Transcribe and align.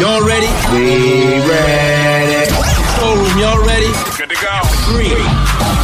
Y'all 0.00 0.26
ready? 0.26 0.46
We 0.72 1.46
ready. 1.46 2.50
Showroom, 2.96 3.38
y'all 3.38 3.62
ready? 3.62 3.92
Good 4.16 4.30
to 4.30 4.34
go. 4.34 4.60
Three, 4.88 5.10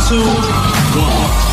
two, 0.08 0.24
one. 0.98 1.46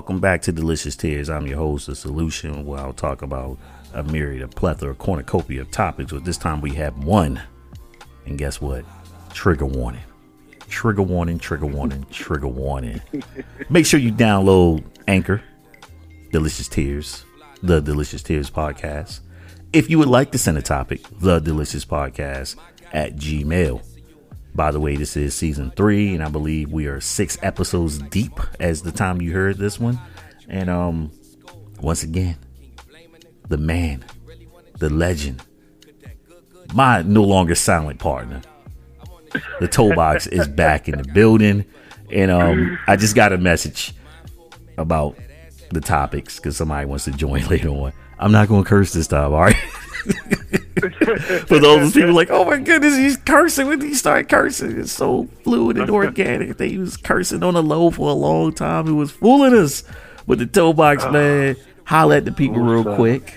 Welcome 0.00 0.18
back 0.18 0.40
to 0.42 0.52
Delicious 0.52 0.96
Tears. 0.96 1.28
I'm 1.28 1.46
your 1.46 1.58
host, 1.58 1.86
The 1.86 1.94
Solution, 1.94 2.64
where 2.64 2.80
I'll 2.80 2.94
talk 2.94 3.20
about 3.20 3.58
a 3.92 4.02
myriad, 4.02 4.40
a 4.40 4.48
plethora, 4.48 4.92
a 4.92 4.94
cornucopia 4.94 5.60
of 5.60 5.70
topics. 5.70 6.10
But 6.10 6.24
this 6.24 6.38
time 6.38 6.62
we 6.62 6.70
have 6.76 7.04
one. 7.04 7.38
And 8.24 8.38
guess 8.38 8.62
what? 8.62 8.86
Trigger 9.34 9.66
warning. 9.66 10.00
Trigger 10.70 11.02
warning, 11.02 11.38
trigger 11.38 11.66
warning, 11.66 12.06
trigger 12.10 12.48
warning. 12.48 13.02
Make 13.68 13.84
sure 13.84 14.00
you 14.00 14.10
download 14.10 14.84
Anchor, 15.06 15.42
Delicious 16.32 16.66
Tears, 16.66 17.26
the 17.62 17.80
Delicious 17.80 18.22
Tears 18.22 18.50
podcast. 18.50 19.20
If 19.74 19.90
you 19.90 19.98
would 19.98 20.08
like 20.08 20.32
to 20.32 20.38
send 20.38 20.56
a 20.56 20.62
topic, 20.62 21.02
the 21.18 21.40
Delicious 21.40 21.84
Podcast 21.84 22.56
at 22.94 23.16
Gmail. 23.16 23.84
By 24.54 24.70
the 24.70 24.80
way, 24.80 24.96
this 24.96 25.16
is 25.16 25.34
season 25.34 25.70
three, 25.76 26.14
and 26.14 26.22
I 26.22 26.28
believe 26.28 26.72
we 26.72 26.86
are 26.86 27.00
six 27.00 27.38
episodes 27.42 27.98
deep 27.98 28.38
as 28.58 28.82
the 28.82 28.92
time 28.92 29.22
you 29.22 29.32
heard 29.32 29.58
this 29.58 29.78
one. 29.78 29.98
And 30.48 30.68
um, 30.68 31.12
once 31.80 32.02
again, 32.02 32.36
the 33.48 33.56
man, 33.56 34.04
the 34.78 34.90
legend, 34.90 35.42
my 36.74 37.02
no 37.02 37.22
longer 37.22 37.54
silent 37.54 38.00
partner, 38.00 38.42
the 39.60 39.68
toe 39.68 39.94
box 39.94 40.26
is 40.26 40.48
back 40.48 40.88
in 40.88 40.98
the 41.00 41.08
building. 41.12 41.64
And 42.10 42.30
um, 42.30 42.78
I 42.86 42.96
just 42.96 43.14
got 43.14 43.32
a 43.32 43.38
message 43.38 43.94
about 44.76 45.16
the 45.70 45.80
topics 45.80 46.36
because 46.36 46.56
somebody 46.56 46.86
wants 46.86 47.04
to 47.04 47.12
join 47.12 47.46
later 47.48 47.68
on. 47.68 47.92
I'm 48.18 48.32
not 48.32 48.48
going 48.48 48.64
to 48.64 48.68
curse 48.68 48.92
this 48.92 49.06
time, 49.06 49.32
all 49.32 49.40
right? 49.40 49.56
For 51.46 51.58
those 51.58 51.92
people 51.92 52.14
like, 52.14 52.30
oh 52.30 52.44
my 52.44 52.58
goodness, 52.58 52.96
he's 52.96 53.16
cursing 53.16 53.68
when 53.68 53.80
he 53.80 53.94
started 53.94 54.28
cursing. 54.28 54.78
It's 54.78 54.92
so 54.92 55.28
fluid 55.42 55.78
and 55.78 55.90
organic. 55.90 56.56
They 56.56 56.76
was 56.76 56.96
cursing 56.96 57.42
on 57.42 57.54
the 57.54 57.62
low 57.62 57.90
for 57.90 58.10
a 58.10 58.14
long 58.14 58.52
time. 58.52 58.86
It 58.86 58.92
was 58.92 59.10
fooling 59.10 59.54
us 59.54 59.82
with 60.26 60.38
the 60.38 60.46
toe 60.46 60.72
box, 60.72 61.04
ah. 61.04 61.10
man. 61.10 61.56
Holla 61.84 62.18
at 62.18 62.24
the 62.24 62.32
people 62.32 62.62
real 62.62 62.88
up? 62.88 62.96
quick. 62.96 63.34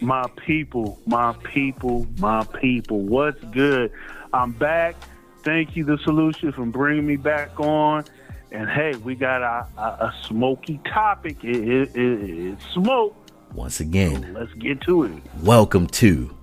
My 0.00 0.26
people, 0.36 0.98
my 1.06 1.32
people, 1.44 2.06
my 2.18 2.44
people. 2.44 3.00
What's 3.00 3.42
good? 3.44 3.92
I'm 4.32 4.52
back. 4.52 4.96
Thank 5.44 5.76
you, 5.76 5.84
the 5.84 5.98
solution, 5.98 6.52
for 6.52 6.66
bringing 6.66 7.06
me 7.06 7.16
back 7.16 7.58
on. 7.60 8.04
And 8.50 8.68
hey, 8.68 8.96
we 8.96 9.14
got 9.14 9.42
a, 9.42 9.66
a, 9.80 9.82
a 9.82 10.14
smoky 10.24 10.80
topic. 10.84 11.44
It, 11.44 11.56
it, 11.56 11.96
it, 11.96 12.52
it's 12.52 12.66
smoke. 12.72 13.16
Once 13.54 13.80
again, 13.80 14.32
Let's 14.34 14.52
get 14.54 14.80
to 14.82 15.04
it. 15.04 15.12
welcome 15.42 15.86
to 15.88 16.34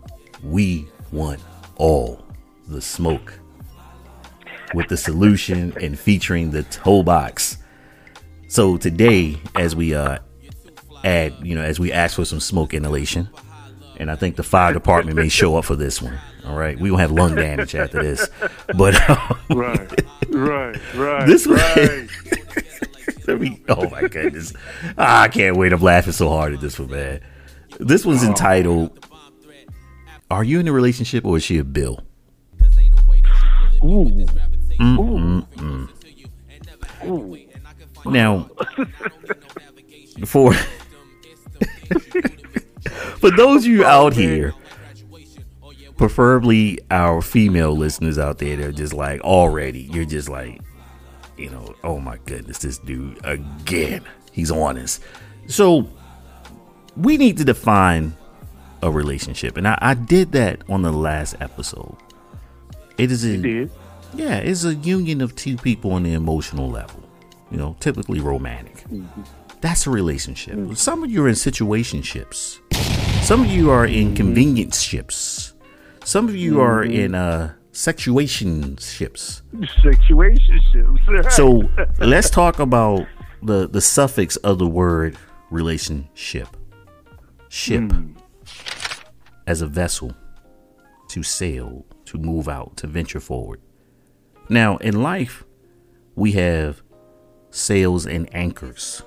We 0.43 0.87
Want 1.11 1.41
All 1.77 2.23
the 2.67 2.81
Smoke 2.81 3.39
with 4.73 4.87
the 4.89 4.97
solution 4.97 5.73
and 5.81 5.97
featuring 5.97 6.51
the 6.51 6.63
toe 6.63 7.01
box. 7.03 7.57
So 8.47 8.77
today, 8.77 9.39
as 9.55 9.75
we 9.75 9.95
uh 9.95 10.19
add, 11.03 11.33
you 11.41 11.55
know, 11.55 11.61
as 11.63 11.79
we 11.79 11.91
ask 11.91 12.15
for 12.15 12.25
some 12.25 12.39
smoke 12.39 12.73
inhalation, 12.73 13.29
and 13.97 14.11
I 14.11 14.15
think 14.15 14.35
the 14.35 14.43
fire 14.43 14.73
department 14.73 15.17
may 15.17 15.29
show 15.29 15.55
up 15.57 15.65
for 15.65 15.75
this 15.75 16.01
one. 16.01 16.17
All 16.45 16.55
right, 16.55 16.79
we 16.79 16.89
gonna 16.89 17.01
have 17.01 17.11
lung 17.11 17.35
damage 17.35 17.75
after 17.75 18.01
this, 18.03 18.29
but 18.77 18.95
uh, 19.09 19.33
Right, 19.49 20.01
right, 20.29 20.79
right. 20.95 21.27
This 21.27 21.47
right. 21.47 22.07
Let 23.29 23.39
me. 23.39 23.61
Oh 23.69 23.87
my 23.89 24.07
goodness! 24.07 24.53
Ah, 24.97 25.21
I 25.21 25.27
can't 25.27 25.55
wait. 25.55 25.71
I'm 25.71 25.81
laughing 25.81 26.13
so 26.13 26.29
hard 26.29 26.53
at 26.53 26.61
this 26.61 26.79
one, 26.79 26.89
man. 26.89 27.21
This 27.79 28.03
one's 28.03 28.23
entitled 28.23 29.05
"Are 30.31 30.43
you 30.43 30.59
in 30.59 30.67
a 30.67 30.71
relationship 30.71 31.23
or 31.25 31.37
is 31.37 31.43
she 31.43 31.59
a 31.59 31.63
bill?" 31.63 32.03
Ooh. 33.83 34.25
Now, 38.05 38.49
for 40.25 40.53
for 43.19 43.29
those 43.31 43.65
of 43.65 43.71
you 43.71 43.85
out 43.85 44.13
here, 44.13 44.55
preferably 45.97 46.79
our 46.89 47.21
female 47.21 47.77
listeners 47.77 48.17
out 48.17 48.39
there, 48.39 48.55
they're 48.57 48.71
just 48.71 48.93
like 48.93 49.21
already. 49.21 49.81
You're 49.81 50.05
just 50.05 50.29
like, 50.29 50.61
you 51.39 51.49
know, 51.49 51.75
oh 51.83 51.99
my 51.99 52.17
goodness, 52.25 52.59
this 52.59 52.77
dude 52.77 53.19
again. 53.23 54.03
He's 54.31 54.51
on 54.51 54.77
us. 54.77 54.99
So 55.47 55.89
we 56.95 57.17
need 57.17 57.37
to 57.37 57.43
define 57.43 58.15
a 58.81 58.91
relationship, 58.91 59.57
and 59.57 59.67
I, 59.67 59.77
I 59.81 59.93
did 59.93 60.31
that 60.33 60.61
on 60.69 60.81
the 60.81 60.91
last 60.91 61.35
episode. 61.39 61.95
It 62.97 63.11
is 63.11 63.25
a 63.25 63.69
yeah, 64.13 64.37
it's 64.37 64.63
a 64.63 64.75
union 64.75 65.21
of 65.21 65.35
two 65.35 65.57
people 65.57 65.91
on 65.91 66.03
the 66.03 66.13
emotional 66.13 66.69
level. 66.69 67.03
You 67.51 67.57
know, 67.57 67.75
typically 67.79 68.19
romantic. 68.19 68.77
Mm-hmm. 68.89 69.21
That's 69.61 69.87
a 69.87 69.89
relationship. 69.89 70.55
Mm. 70.55 70.77
Some 70.77 71.03
of 71.03 71.11
you 71.11 71.23
are 71.25 71.27
in 71.27 71.35
situationships. 71.35 72.59
Some 73.23 73.41
of 73.41 73.47
you 73.47 73.71
are 73.71 73.85
in 73.85 74.07
mm-hmm. 74.07 74.15
convenience 74.15 74.81
ships. 74.81 75.53
Some 76.05 76.29
of 76.29 76.35
you 76.35 76.53
mm-hmm. 76.53 76.61
are 76.61 76.83
in 76.83 77.15
uh 77.15 77.53
sexuationships. 77.71 79.41
Situationships. 79.53 81.31
So 81.31 81.69
let's 81.99 82.29
talk 82.29 82.59
about 82.59 83.07
the 83.41 83.67
the 83.67 83.81
suffix 83.81 84.35
of 84.37 84.59
the 84.59 84.67
word 84.67 85.17
relationship. 85.49 86.47
Ship 87.49 87.91
hmm. 87.91 88.13
as 89.47 89.61
a 89.61 89.67
vessel 89.67 90.15
to 91.09 91.23
sail, 91.23 91.85
to 92.05 92.17
move 92.17 92.47
out, 92.47 92.77
to 92.77 92.87
venture 92.87 93.19
forward. 93.19 93.59
Now, 94.47 94.77
in 94.77 95.01
life, 95.01 95.43
we 96.15 96.33
have 96.33 96.83
sails 97.49 98.05
and 98.05 98.33
anchors. 98.35 99.01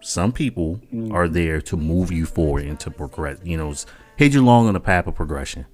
Some 0.00 0.32
people 0.32 0.76
hmm. 0.90 1.12
are 1.12 1.28
there 1.28 1.60
to 1.62 1.76
move 1.76 2.10
you 2.10 2.26
forward 2.26 2.64
and 2.64 2.80
to 2.80 2.90
progress, 2.90 3.38
you 3.44 3.56
know, 3.56 3.74
head 4.18 4.34
you 4.34 4.40
along 4.42 4.68
on 4.68 4.74
the 4.74 4.80
path 4.80 5.06
of 5.06 5.14
progression. 5.14 5.66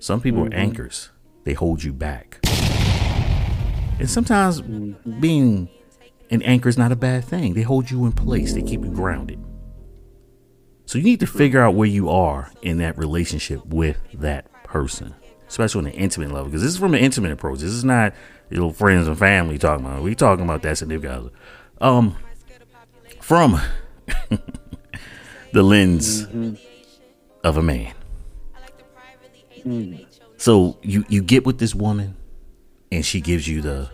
Some 0.00 0.22
people 0.22 0.46
are 0.46 0.54
anchors, 0.54 1.10
they 1.44 1.52
hold 1.52 1.84
you 1.84 1.92
back. 1.92 2.40
And 3.98 4.08
sometimes 4.08 4.62
being 5.20 5.68
an 6.30 6.40
anchor 6.40 6.70
is 6.70 6.78
not 6.78 6.90
a 6.90 6.96
bad 6.96 7.22
thing. 7.22 7.52
They 7.52 7.60
hold 7.60 7.90
you 7.90 8.06
in 8.06 8.12
place, 8.12 8.54
they 8.54 8.62
keep 8.62 8.82
you 8.82 8.90
grounded. 8.90 9.38
So 10.86 10.96
you 10.96 11.04
need 11.04 11.20
to 11.20 11.26
figure 11.26 11.60
out 11.60 11.74
where 11.74 11.86
you 11.86 12.08
are 12.08 12.50
in 12.62 12.78
that 12.78 12.96
relationship 12.96 13.64
with 13.66 13.98
that 14.14 14.50
person, 14.64 15.14
especially 15.46 15.80
on 15.80 15.86
an 15.88 15.92
intimate 15.92 16.32
level, 16.32 16.46
because 16.46 16.62
this 16.62 16.72
is 16.72 16.78
from 16.78 16.94
an 16.94 17.00
intimate 17.00 17.32
approach. 17.32 17.60
This 17.60 17.70
is 17.70 17.84
not 17.84 18.14
know 18.50 18.70
friends 18.70 19.06
and 19.06 19.18
family 19.18 19.58
talking 19.58 19.84
about. 19.84 20.02
We 20.02 20.14
talking 20.14 20.44
about 20.44 20.62
that 20.62 20.78
significant 20.78 21.12
other. 21.12 21.30
Um, 21.78 22.16
from 23.20 23.60
the 25.52 25.62
lens 25.62 26.26
of 27.44 27.58
a 27.58 27.62
man. 27.62 27.92
Mm. 29.64 30.06
So 30.36 30.78
you 30.82 31.04
you 31.08 31.22
get 31.22 31.44
with 31.44 31.58
this 31.58 31.74
woman, 31.74 32.16
and 32.90 33.04
she 33.04 33.20
gives 33.20 33.46
you 33.46 33.60
the 33.60 33.90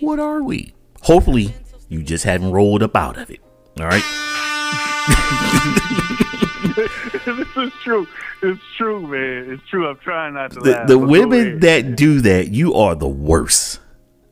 what 0.00 0.18
are 0.18 0.42
we? 0.42 0.74
Hopefully, 1.02 1.54
you 1.88 2.02
just 2.02 2.24
haven't 2.24 2.52
rolled 2.52 2.82
up 2.82 2.96
out 2.96 3.18
of 3.18 3.30
it. 3.30 3.40
All 3.78 3.86
right. 3.86 4.02
this 7.24 7.48
is 7.56 7.72
true. 7.82 8.06
It's 8.42 8.60
true, 8.76 9.06
man. 9.06 9.52
It's 9.52 9.62
true. 9.68 9.88
I'm 9.88 9.98
trying 9.98 10.34
not 10.34 10.52
to 10.52 10.60
the, 10.60 10.70
laugh. 10.72 10.88
the 10.88 10.98
women 10.98 11.60
that 11.60 11.96
do 11.96 12.20
that, 12.22 12.48
you 12.48 12.74
are 12.74 12.94
the 12.94 13.08
worst. 13.08 13.80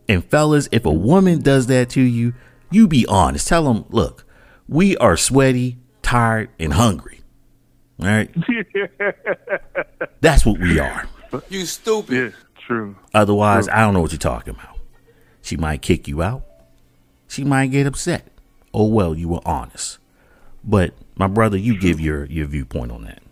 And 0.08 0.24
fellas, 0.24 0.68
if 0.72 0.84
a 0.84 0.92
woman 0.92 1.40
does 1.40 1.68
that 1.68 1.90
to 1.90 2.00
you, 2.00 2.34
you 2.70 2.88
be 2.88 3.06
honest. 3.06 3.48
Tell 3.48 3.64
them, 3.64 3.84
look, 3.90 4.24
we 4.68 4.96
are 4.96 5.16
sweaty, 5.16 5.78
tired, 6.02 6.50
and 6.58 6.72
hungry. 6.72 7.19
All 8.02 8.06
right, 8.06 8.30
that's 10.20 10.46
what 10.46 10.58
we 10.58 10.78
are. 10.78 11.06
You 11.50 11.66
stupid. 11.66 12.32
Yeah, 12.32 12.60
true. 12.66 12.96
Otherwise, 13.12 13.68
I 13.68 13.80
don't 13.80 13.92
know 13.92 14.00
what 14.00 14.12
you're 14.12 14.18
talking 14.18 14.54
about. 14.54 14.78
She 15.42 15.56
might 15.56 15.82
kick 15.82 16.08
you 16.08 16.22
out. 16.22 16.42
She 17.28 17.44
might 17.44 17.68
get 17.68 17.86
upset. 17.86 18.26
Oh 18.72 18.86
well, 18.86 19.14
you 19.14 19.28
were 19.28 19.40
honest. 19.44 19.98
But 20.64 20.94
my 21.16 21.26
brother, 21.26 21.58
you 21.58 21.78
give 21.78 22.00
your 22.00 22.24
your 22.24 22.46
viewpoint 22.46 22.90
on 22.90 23.04
that. 23.04 23.22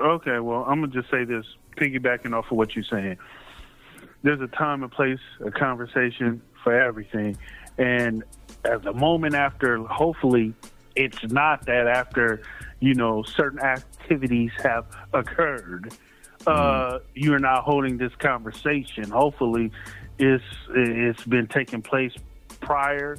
Okay, 0.00 0.40
well, 0.40 0.64
I'm 0.66 0.80
gonna 0.80 0.92
just 0.92 1.10
say 1.10 1.24
this, 1.24 1.46
piggybacking 1.76 2.34
off 2.34 2.50
of 2.50 2.56
what 2.56 2.74
you're 2.74 2.84
saying. 2.84 3.16
There's 4.22 4.40
a 4.40 4.48
time 4.48 4.82
and 4.82 4.90
place, 4.90 5.20
a 5.44 5.50
conversation 5.50 6.42
for 6.64 6.78
everything, 6.78 7.38
and 7.78 8.24
at 8.64 8.82
the 8.82 8.92
moment 8.92 9.34
after, 9.34 9.78
hopefully, 9.84 10.52
it's 10.96 11.22
not 11.30 11.66
that 11.66 11.86
after 11.86 12.42
you 12.80 12.94
know, 12.94 13.22
certain 13.22 13.60
activities 13.60 14.50
have 14.62 14.86
occurred, 15.12 15.92
uh, 16.46 16.98
you're 17.14 17.38
not 17.38 17.64
holding 17.64 17.98
this 17.98 18.14
conversation. 18.16 19.04
Hopefully, 19.10 19.70
it's 20.18 20.44
it's 20.70 21.24
been 21.24 21.46
taking 21.46 21.82
place 21.82 22.12
prior, 22.60 23.18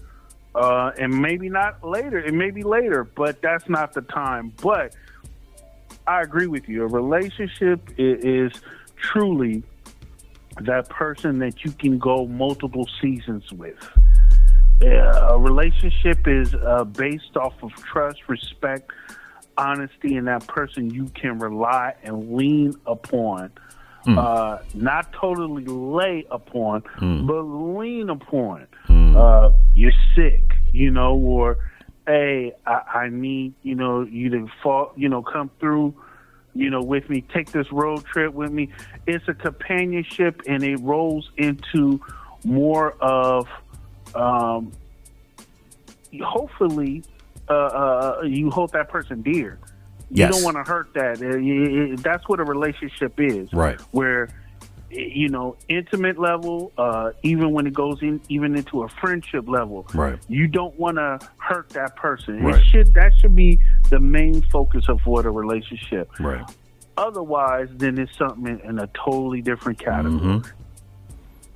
uh, 0.55 0.91
and 0.99 1.21
maybe 1.21 1.49
not 1.49 1.83
later. 1.83 2.19
It 2.19 2.33
may 2.33 2.51
be 2.51 2.63
later, 2.63 3.03
but 3.03 3.41
that's 3.41 3.69
not 3.69 3.93
the 3.93 4.01
time. 4.01 4.53
But 4.61 4.95
I 6.07 6.21
agree 6.21 6.47
with 6.47 6.67
you. 6.67 6.83
A 6.83 6.87
relationship 6.87 7.89
is 7.97 8.51
truly 8.95 9.63
that 10.59 10.89
person 10.89 11.39
that 11.39 11.63
you 11.63 11.71
can 11.71 11.97
go 11.97 12.25
multiple 12.25 12.87
seasons 13.01 13.51
with. 13.53 13.77
Uh, 14.81 14.87
a 14.87 15.37
relationship 15.39 16.27
is 16.27 16.55
uh, 16.55 16.83
based 16.83 17.37
off 17.37 17.53
of 17.61 17.71
trust, 17.75 18.27
respect, 18.27 18.91
honesty, 19.61 20.17
and 20.17 20.27
that 20.27 20.47
person 20.47 20.89
you 20.89 21.05
can 21.13 21.39
rely 21.39 21.93
and 22.03 22.35
lean 22.35 22.73
upon. 22.85 23.51
Uh, 24.17 24.57
not 24.73 25.13
totally 25.13 25.65
lay 25.65 26.25
upon, 26.31 26.83
but 27.27 27.41
lean 27.43 28.09
upon. 28.09 28.65
Uh, 29.15 29.51
you're 29.75 29.93
sick, 30.15 30.41
you 30.73 30.89
know, 30.89 31.15
or 31.15 31.57
hey, 32.07 32.53
I, 32.65 32.81
I 33.03 33.09
need, 33.09 33.53
you 33.61 33.75
know, 33.75 34.01
you 34.01 34.29
to 34.31 34.47
fall, 34.63 34.91
you 34.95 35.07
know, 35.07 35.21
come 35.21 35.51
through, 35.59 35.93
you 36.55 36.69
know, 36.69 36.81
with 36.81 37.09
me, 37.09 37.21
take 37.33 37.51
this 37.51 37.71
road 37.71 38.03
trip 38.05 38.33
with 38.33 38.51
me. 38.51 38.69
It's 39.05 39.27
a 39.27 39.35
companionship 39.35 40.41
and 40.47 40.63
it 40.63 40.79
rolls 40.81 41.29
into 41.37 42.01
more 42.43 42.93
of, 42.99 43.47
um, 44.15 44.71
hopefully, 46.23 47.03
uh, 47.51 48.19
uh, 48.19 48.21
you 48.23 48.49
hold 48.49 48.71
that 48.73 48.89
person 48.89 49.21
dear. 49.21 49.59
You 50.09 50.17
Yes. 50.25 50.33
don't 50.33 50.43
want 50.43 50.57
to 50.65 50.69
hurt 50.71 50.93
that. 50.95 51.21
Uh, 51.21 51.37
y- 51.37 51.91
y- 51.91 51.95
That's 52.01 52.27
what 52.27 52.39
a 52.39 52.43
relationship 52.43 53.13
is. 53.17 53.51
Right. 53.53 53.79
Where, 53.91 54.27
you 54.89 55.29
know, 55.29 55.55
intimate 55.69 56.19
level, 56.19 56.73
uh, 56.77 57.11
even 57.23 57.51
when 57.53 57.65
it 57.65 57.73
goes 57.73 58.01
in, 58.01 58.19
even 58.27 58.57
into 58.57 58.83
a 58.83 58.89
friendship 58.89 59.47
level, 59.47 59.87
Right. 59.93 60.19
you 60.27 60.47
don't 60.47 60.77
want 60.77 60.97
to 60.97 61.19
hurt 61.37 61.69
that 61.69 61.95
person. 61.95 62.43
Right. 62.43 62.55
It 62.59 62.65
should 62.65 62.93
that 62.95 63.13
should 63.19 63.35
be 63.35 63.59
the 63.89 63.99
main 64.01 64.41
focus 64.51 64.89
of 64.89 64.99
what 65.05 65.25
a 65.25 65.31
relationship. 65.31 66.09
Right. 66.19 66.43
Otherwise, 66.97 67.69
then 67.77 67.97
it's 67.97 68.15
something 68.17 68.47
in, 68.47 68.59
in 68.69 68.79
a 68.79 68.87
totally 68.87 69.41
different 69.41 69.79
category. 69.79 70.19
Mm-hmm. 70.19 70.47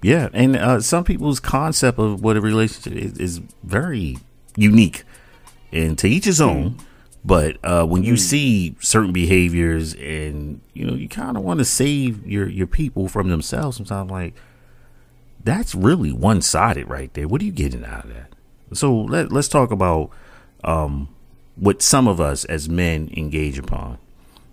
Yeah, 0.02 0.30
and 0.34 0.56
uh, 0.56 0.80
some 0.82 1.04
people's 1.04 1.40
concept 1.40 2.00
of 2.00 2.22
what 2.24 2.38
a 2.38 2.42
relationship 2.42 2.94
is, 2.94 3.18
is 3.18 3.42
very 3.64 4.18
unique, 4.56 5.04
and 5.76 5.98
to 6.00 6.08
each 6.08 6.26
his 6.26 6.42
own. 6.42 6.78
But 7.24 7.58
uh, 7.64 7.86
when 7.86 8.04
you 8.04 8.18
see 8.18 8.76
certain 8.80 9.12
behaviors, 9.12 9.96
and 9.96 10.62
you 10.74 10.86
know, 10.86 10.94
you 10.94 11.10
kind 11.10 11.36
of 11.38 11.44
want 11.44 11.58
to 11.58 11.66
save 11.66 12.26
your 12.26 12.48
your 12.48 12.68
people 12.68 13.08
from 13.08 13.30
themselves. 13.30 13.78
Sometimes, 13.78 14.12
like 14.12 14.36
that's 15.44 15.74
really 15.74 16.12
one 16.12 16.42
sided 16.42 16.88
right 16.88 17.12
there. 17.14 17.28
What 17.28 17.42
are 17.42 17.46
you 17.46 17.52
getting 17.52 17.84
out 17.84 18.06
of 18.06 18.14
that? 18.14 18.34
So 18.74 18.96
let 18.96 19.32
let's 19.32 19.48
talk 19.48 19.72
about 19.72 20.12
um, 20.64 21.10
what 21.56 21.82
some 21.82 22.08
of 22.08 22.22
us 22.22 22.46
as 22.46 22.70
men 22.70 23.10
engage 23.18 23.58
upon. 23.58 23.98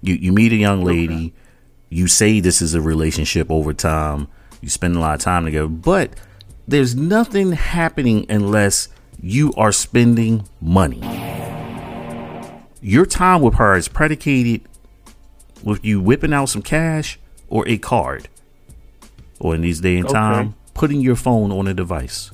You 0.00 0.14
you 0.14 0.32
meet 0.32 0.52
a 0.52 0.56
young 0.56 0.82
lady, 0.82 1.34
you 1.90 2.06
say 2.08 2.40
this 2.40 2.62
is 2.62 2.72
a 2.72 2.80
relationship 2.80 3.50
over 3.50 3.74
time, 3.74 4.28
you 4.62 4.70
spend 4.70 4.96
a 4.96 5.00
lot 5.00 5.14
of 5.14 5.20
time 5.20 5.44
together, 5.44 5.68
but 5.68 6.14
there's 6.66 6.94
nothing 6.94 7.52
happening 7.52 8.24
unless 8.30 8.88
you 9.22 9.52
are 9.56 9.72
spending 9.72 10.46
money. 10.60 11.00
Your 12.80 13.06
time 13.06 13.40
with 13.42 13.54
her 13.54 13.76
is 13.76 13.88
predicated 13.88 14.62
with 15.62 15.84
you 15.84 16.00
whipping 16.00 16.32
out 16.32 16.48
some 16.48 16.62
cash 16.62 17.18
or 17.48 17.66
a 17.68 17.78
card. 17.78 18.28
Or 19.38 19.54
in 19.54 19.60
these 19.60 19.80
day 19.80 19.96
and 19.96 20.06
Okay. 20.06 20.14
time, 20.14 20.54
putting 20.74 21.00
your 21.00 21.16
phone 21.16 21.52
on 21.52 21.68
a 21.68 21.74
device. 21.74 22.30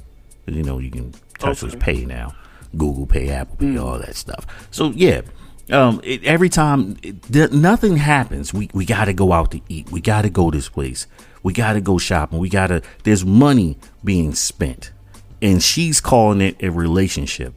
You 0.46 0.62
know, 0.62 0.78
you 0.78 0.90
can 0.90 1.12
touchless 1.38 1.74
Okay. 1.74 1.78
pay 1.78 2.04
now. 2.04 2.34
Google 2.76 3.06
Pay, 3.06 3.30
Apple 3.30 3.56
Pay, 3.56 3.76
all 3.78 3.98
that 3.98 4.14
stuff. 4.16 4.46
So 4.70 4.90
yeah, 4.94 5.22
um, 5.70 6.00
it, 6.04 6.22
every 6.24 6.48
time 6.50 6.96
it, 7.02 7.52
nothing 7.52 7.96
happens, 7.96 8.52
we 8.52 8.68
we 8.74 8.84
got 8.84 9.06
to 9.06 9.12
go 9.14 9.32
out 9.32 9.50
to 9.52 9.60
eat. 9.70 9.90
We 9.90 10.00
got 10.02 10.22
to 10.22 10.30
go 10.30 10.50
this 10.50 10.68
place. 10.68 11.06
We 11.42 11.52
got 11.54 11.74
to 11.74 11.80
go 11.80 11.96
shopping. 11.98 12.38
We 12.38 12.48
got 12.50 12.66
to. 12.68 12.82
There's 13.04 13.24
money 13.24 13.78
being 14.04 14.34
spent, 14.34 14.92
and 15.40 15.62
she's 15.62 16.00
calling 16.00 16.40
it 16.40 16.62
a 16.62 16.70
relationship. 16.70 17.54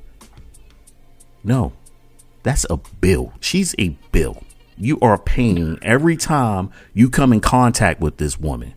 No, 1.44 1.74
that's 2.44 2.66
a 2.70 2.78
bill. 2.78 3.34
She's 3.40 3.76
a 3.80 3.90
bill. 4.12 4.44
You 4.78 5.00
are 5.02 5.18
paying 5.18 5.78
every 5.82 6.18
time 6.18 6.72
you 6.94 7.10
come 7.10 7.34
in 7.34 7.40
contact 7.40 8.00
with 8.00 8.18
this 8.18 8.40
woman. 8.40 8.74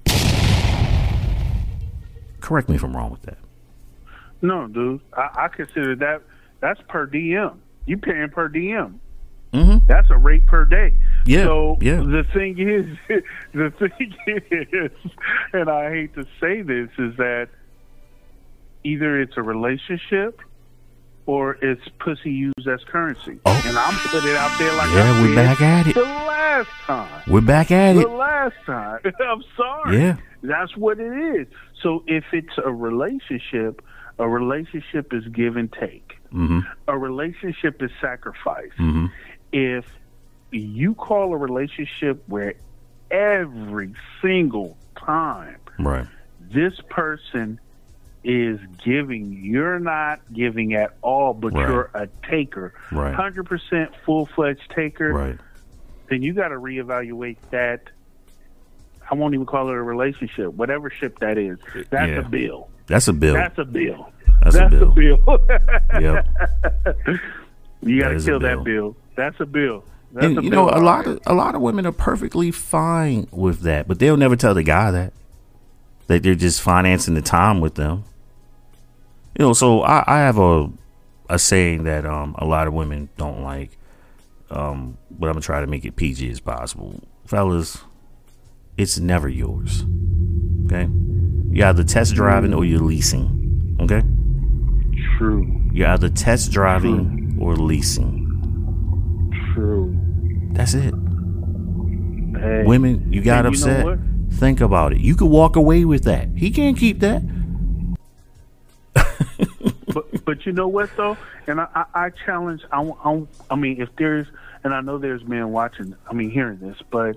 Correct 2.40 2.68
me 2.68 2.74
if 2.76 2.82
I'm 2.82 2.94
wrong 2.94 3.10
with 3.10 3.22
that. 3.22 3.38
No, 4.42 4.66
dude, 4.66 5.00
I, 5.16 5.44
I 5.44 5.48
consider 5.48 5.96
that 5.96 6.22
that's 6.60 6.80
per 6.88 7.06
diem. 7.06 7.62
You 7.86 7.96
paying 7.96 8.28
per 8.28 8.48
diem. 8.48 9.00
Mm-hmm. 9.52 9.86
That's 9.86 10.10
a 10.10 10.18
rate 10.18 10.46
per 10.46 10.64
day. 10.64 10.94
Yeah, 11.26 11.44
So 11.44 11.78
yeah. 11.80 11.96
the 11.96 12.26
thing 12.34 12.58
is, 12.58 12.86
the 13.54 13.70
thing 13.78 14.14
is, 14.50 14.90
and 15.52 15.70
I 15.70 15.90
hate 15.90 16.14
to 16.14 16.26
say 16.40 16.60
this, 16.62 16.90
is 16.98 17.16
that 17.16 17.48
either 18.84 19.20
it's 19.20 19.36
a 19.36 19.42
relationship 19.42 20.40
or 21.26 21.52
it's 21.62 21.82
pussy 22.00 22.30
used 22.30 22.68
as 22.68 22.84
currency. 22.84 23.38
Oh. 23.46 23.62
And 23.66 23.76
I'm 23.78 23.94
putting 24.10 24.30
it 24.30 24.36
out 24.36 24.58
there 24.58 24.72
like 24.74 24.90
Yeah, 24.92 25.12
I 25.14 25.22
we're 25.22 25.34
back 25.34 25.60
at 25.62 25.86
it. 25.86 25.94
The 25.94 26.02
last 26.02 26.68
time. 26.86 27.22
We're 27.26 27.40
back 27.40 27.70
at 27.70 27.94
The 27.94 28.00
it. 28.00 28.04
The 28.04 28.08
last 28.14 28.56
time. 28.66 29.00
I'm 29.20 29.44
sorry. 29.56 29.98
Yeah. 29.98 30.16
That's 30.42 30.76
what 30.76 31.00
it 31.00 31.36
is. 31.40 31.46
So 31.82 32.04
if 32.06 32.24
it's 32.32 32.52
a 32.62 32.70
relationship, 32.72 33.82
a 34.18 34.28
relationship 34.28 35.14
is 35.14 35.24
give 35.28 35.56
and 35.56 35.72
take. 35.72 36.12
Mm-hmm. 36.32 36.60
A 36.88 36.98
relationship 36.98 37.82
is 37.82 37.90
sacrifice. 38.00 38.70
Mm-hmm. 38.78 39.06
If 39.52 39.86
you 40.50 40.94
call 40.94 41.32
a 41.32 41.36
relationship 41.38 42.22
where 42.26 42.54
every 43.10 43.94
single 44.20 44.76
time 44.98 45.56
Right. 45.78 46.06
this 46.52 46.74
person 46.90 47.58
is 48.24 48.58
giving, 48.82 49.38
you're 49.44 49.78
not 49.78 50.20
giving 50.32 50.74
at 50.74 50.94
all, 51.02 51.34
but 51.34 51.52
Right. 51.52 51.68
you're 51.68 51.90
a 51.94 52.08
taker, 52.28 52.72
Right. 52.90 53.14
100% 53.14 53.92
full 54.04 54.26
fledged 54.26 54.70
taker, 54.74 55.12
Right. 55.12 55.38
then 56.08 56.22
you 56.22 56.32
got 56.32 56.48
to 56.48 56.54
reevaluate 56.56 57.36
that. 57.50 57.82
I 59.10 59.14
won't 59.14 59.34
even 59.34 59.44
call 59.44 59.68
it 59.68 59.74
a 59.74 59.82
relationship, 59.82 60.54
whatever 60.54 60.88
ship 60.88 61.18
that 61.18 61.36
is. 61.36 61.58
That's 61.90 62.10
Yeah. 62.10 62.20
a 62.20 62.22
bill. 62.28 62.68
That's 62.86 63.08
a 63.08 63.12
bill. 63.12 63.34
That's 63.34 63.58
a 63.58 63.64
bill. 63.64 64.10
That's 64.42 64.56
a 64.56 64.68
bill. 64.68 64.92
bill. 64.92 65.38
yep. 66.00 66.26
you 67.82 68.00
got 68.00 68.08
to 68.10 68.20
kill 68.20 68.40
that 68.40 68.64
bill. 68.64 68.96
That's 69.16 69.38
a 69.40 69.46
bill. 69.46 69.84
That's 70.12 70.26
And 70.26 70.38
a 70.38 70.42
you 70.42 70.50
bill. 70.50 70.66
know, 70.66 70.70
a 70.70 70.80
lot 70.80 71.06
of 71.06 71.18
a 71.26 71.34
lot 71.34 71.54
of 71.54 71.60
women 71.60 71.86
are 71.86 71.92
perfectly 71.92 72.50
fine 72.50 73.26
with 73.30 73.60
that, 73.60 73.86
but 73.88 73.98
they'll 73.98 74.16
never 74.16 74.36
tell 74.36 74.54
the 74.54 74.62
guy 74.62 74.90
that 74.90 75.12
that 76.06 76.22
they're 76.22 76.34
just 76.34 76.60
financing 76.62 77.14
the 77.14 77.22
time 77.22 77.60
with 77.60 77.74
them. 77.74 78.04
You 79.38 79.46
know, 79.46 79.52
so 79.52 79.82
I, 79.82 80.04
I 80.06 80.18
have 80.20 80.38
a 80.38 80.70
a 81.28 81.38
saying 81.38 81.84
that 81.84 82.04
um 82.06 82.34
a 82.38 82.44
lot 82.44 82.66
of 82.68 82.74
women 82.74 83.08
don't 83.16 83.42
like, 83.42 83.76
um, 84.50 84.98
but 85.10 85.26
I'm 85.26 85.32
gonna 85.32 85.40
try 85.40 85.60
to 85.60 85.66
make 85.66 85.84
it 85.84 85.96
PG 85.96 86.30
as 86.30 86.40
possible, 86.40 87.02
fellas. 87.26 87.78
It's 88.76 88.98
never 88.98 89.28
yours. 89.28 89.84
Okay, 90.66 90.88
you're 91.50 91.66
either 91.66 91.84
test 91.84 92.14
driving 92.14 92.54
or 92.54 92.64
you're 92.64 92.80
leasing. 92.80 93.76
Okay, 93.80 94.02
true, 95.18 95.60
you're 95.72 95.88
either 95.88 96.08
test 96.08 96.52
driving 96.52 97.36
or 97.40 97.56
leasing. 97.56 98.20
true. 99.54 99.96
That's 100.52 100.74
it. 100.74 100.94
Hey, 102.38 102.64
Women, 102.64 103.12
you 103.12 103.22
got 103.22 103.46
And 103.46 103.56
you 103.56 103.66
know 103.66 103.92
upset. 103.92 103.98
Think 104.38 104.60
about 104.60 104.92
it. 104.92 105.00
You 105.00 105.14
could 105.16 105.30
walk 105.30 105.56
away 105.56 105.84
with 105.84 106.04
that. 106.04 106.28
He 106.36 106.50
can't 106.50 106.76
keep 106.76 107.00
that. 107.00 107.22
But 110.24 110.46
you 110.46 110.52
know 110.52 110.68
what 110.68 110.90
though, 110.96 111.16
and 111.46 111.60
I, 111.60 111.68
I, 111.74 111.84
I 112.06 112.10
challenge. 112.10 112.62
I, 112.72 112.82
I 112.82 113.22
I 113.50 113.56
mean, 113.56 113.80
if 113.80 113.94
there's, 113.96 114.26
and 114.62 114.74
I 114.74 114.80
know 114.80 114.98
there's 114.98 115.24
men 115.24 115.50
watching. 115.50 115.94
I 116.08 116.14
mean, 116.14 116.30
hearing 116.30 116.58
this, 116.58 116.76
but 116.90 117.16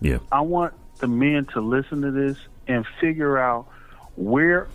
Yeah. 0.00 0.18
I 0.32 0.40
want 0.40 0.74
the 0.98 1.08
men 1.08 1.46
to 1.54 1.60
listen 1.60 2.02
to 2.02 2.10
this 2.10 2.38
and 2.66 2.84
figure 3.00 3.38
out 3.38 3.66
where 4.16 4.68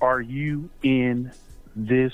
are 0.00 0.20
you 0.20 0.68
in 0.82 1.32
this 1.74 2.12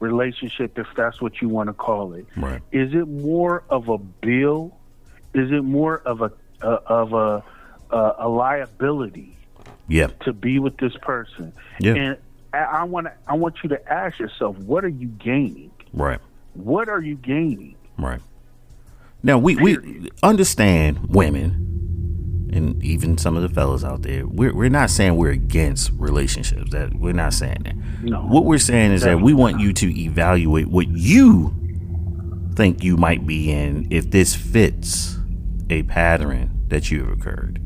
relationship, 0.00 0.78
if 0.78 0.86
that's 0.96 1.20
what 1.20 1.40
you 1.40 1.48
want 1.48 1.68
to 1.68 1.72
call 1.72 2.14
it. 2.14 2.26
Right. 2.36 2.60
Is 2.72 2.94
it 2.94 3.06
more 3.08 3.64
of 3.68 3.88
a 3.88 3.98
bill? 3.98 4.76
Is 5.34 5.50
it 5.50 5.62
more 5.62 5.98
of 5.98 6.20
a 6.22 6.32
uh, 6.62 6.78
of 6.86 7.12
a 7.12 7.44
uh, 7.90 8.14
a 8.18 8.28
liability 8.28 9.36
Yeah. 9.88 10.08
to 10.24 10.32
be 10.32 10.58
with 10.58 10.76
this 10.78 10.96
person? 10.96 11.52
Yeah. 11.80 11.94
And 11.94 12.16
I, 12.54 12.84
want 12.84 13.08
I 13.26 13.34
want 13.34 13.56
you 13.62 13.68
to 13.70 13.92
ask 13.92 14.18
yourself, 14.18 14.56
what 14.58 14.84
are 14.84 14.88
you 14.88 15.08
gaining? 15.08 15.70
Right. 15.92 16.20
What 16.54 16.88
are 16.88 17.00
you 17.00 17.16
gaining? 17.16 17.76
Right. 17.98 18.20
Now 19.22 19.38
we 19.38 19.56
we 19.56 20.10
understand 20.22 21.08
women, 21.08 22.50
and 22.52 22.82
even 22.84 23.16
some 23.16 23.36
of 23.36 23.42
the 23.42 23.48
fellas 23.48 23.82
out 23.82 24.02
there. 24.02 24.26
We're 24.26 24.54
we're 24.54 24.68
not 24.68 24.90
saying 24.90 25.16
we're 25.16 25.30
against 25.30 25.92
relationships. 25.94 26.70
That 26.72 26.94
we're 26.94 27.14
not 27.14 27.32
saying 27.32 27.62
that. 27.64 27.76
No. 28.02 28.20
What 28.20 28.44
we're 28.44 28.58
saying 28.58 28.92
is 28.92 29.02
that 29.02 29.20
we 29.20 29.32
want 29.32 29.60
you 29.60 29.72
to 29.72 29.98
evaluate 29.98 30.68
what 30.68 30.88
you 30.88 31.54
think 32.54 32.84
you 32.84 32.96
might 32.96 33.26
be 33.26 33.50
in 33.50 33.88
if 33.90 34.10
this 34.10 34.34
fits 34.34 35.16
a 35.70 35.82
pattern 35.84 36.66
that 36.68 36.90
you 36.90 37.00
have 37.04 37.18
occurred. 37.18 37.60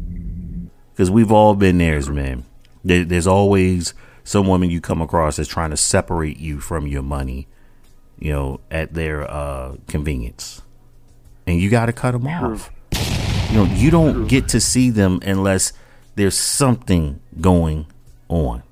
Because 0.93 1.11
we've 1.11 1.33
all 1.33 1.55
been 1.55 1.79
there 1.79 1.97
as 1.97 2.09
men. 2.09 2.45
There, 2.85 3.05
there's 3.05 3.27
always 3.27 3.95
some 4.29 4.47
woman 4.47 4.69
you 4.69 4.79
come 4.79 5.01
across 5.01 5.37
that's 5.37 5.49
trying 5.49 5.71
to 5.71 5.77
separate 5.79 6.39
you 6.39 6.61
from 6.61 6.87
your 6.87 7.01
money, 7.01 7.49
you 8.19 8.31
know, 8.31 8.61
at 8.71 8.93
their 8.93 9.29
uh, 9.29 9.77
convenience. 9.87 10.61
And 11.47 11.59
you 11.59 11.71
got 11.71 11.87
to 11.87 11.95
cut 11.95 12.13
them 12.13 12.27
off. 12.27 12.71
You 13.51 13.55
know, 13.55 13.65
you 13.65 13.91
don't 13.91 14.27
get 14.27 14.49
to 14.49 14.61
see 14.61 14.91
them 14.91 15.21
unless 15.25 15.73
there's 16.15 16.37
something 16.37 17.21
going 17.41 17.87
on. 18.29 18.65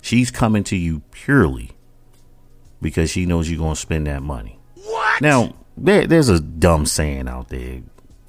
She's 0.00 0.30
coming 0.30 0.62
to 0.62 0.76
you 0.76 1.00
purely 1.10 1.72
because 2.80 3.10
she 3.10 3.26
knows 3.26 3.50
you're 3.50 3.58
going 3.58 3.74
to 3.74 3.80
spend 3.80 4.06
that 4.06 4.22
money. 4.22 4.60
What? 4.76 5.20
Now, 5.20 5.56
there, 5.76 6.06
there's 6.06 6.28
a 6.28 6.38
dumb 6.38 6.86
saying 6.86 7.26
out 7.26 7.48
there, 7.48 7.82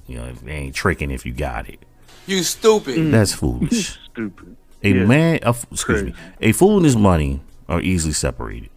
you 0.08 0.18
know, 0.18 0.32
they 0.32 0.52
ain't 0.52 0.76
tricking 0.76 1.12
if 1.12 1.28
you 1.28 1.32
got 1.32 1.70
it. 1.70 1.86
You 2.26 2.42
stupid. 2.42 3.12
That's 3.12 3.34
foolish. 3.34 4.00
Stupid. 4.12 4.58
A 4.86 4.90
Yeah. 4.90 5.06
man, 5.06 5.40
a, 5.44 5.50
f- 5.50 5.66
excuse 5.72 6.04
me, 6.04 6.14
a 6.42 6.52
fool 6.52 6.78
and 6.78 6.86
his 6.86 6.96
money 6.96 7.42
are 7.68 7.82
easily 7.82 8.14
separated. 8.14 8.70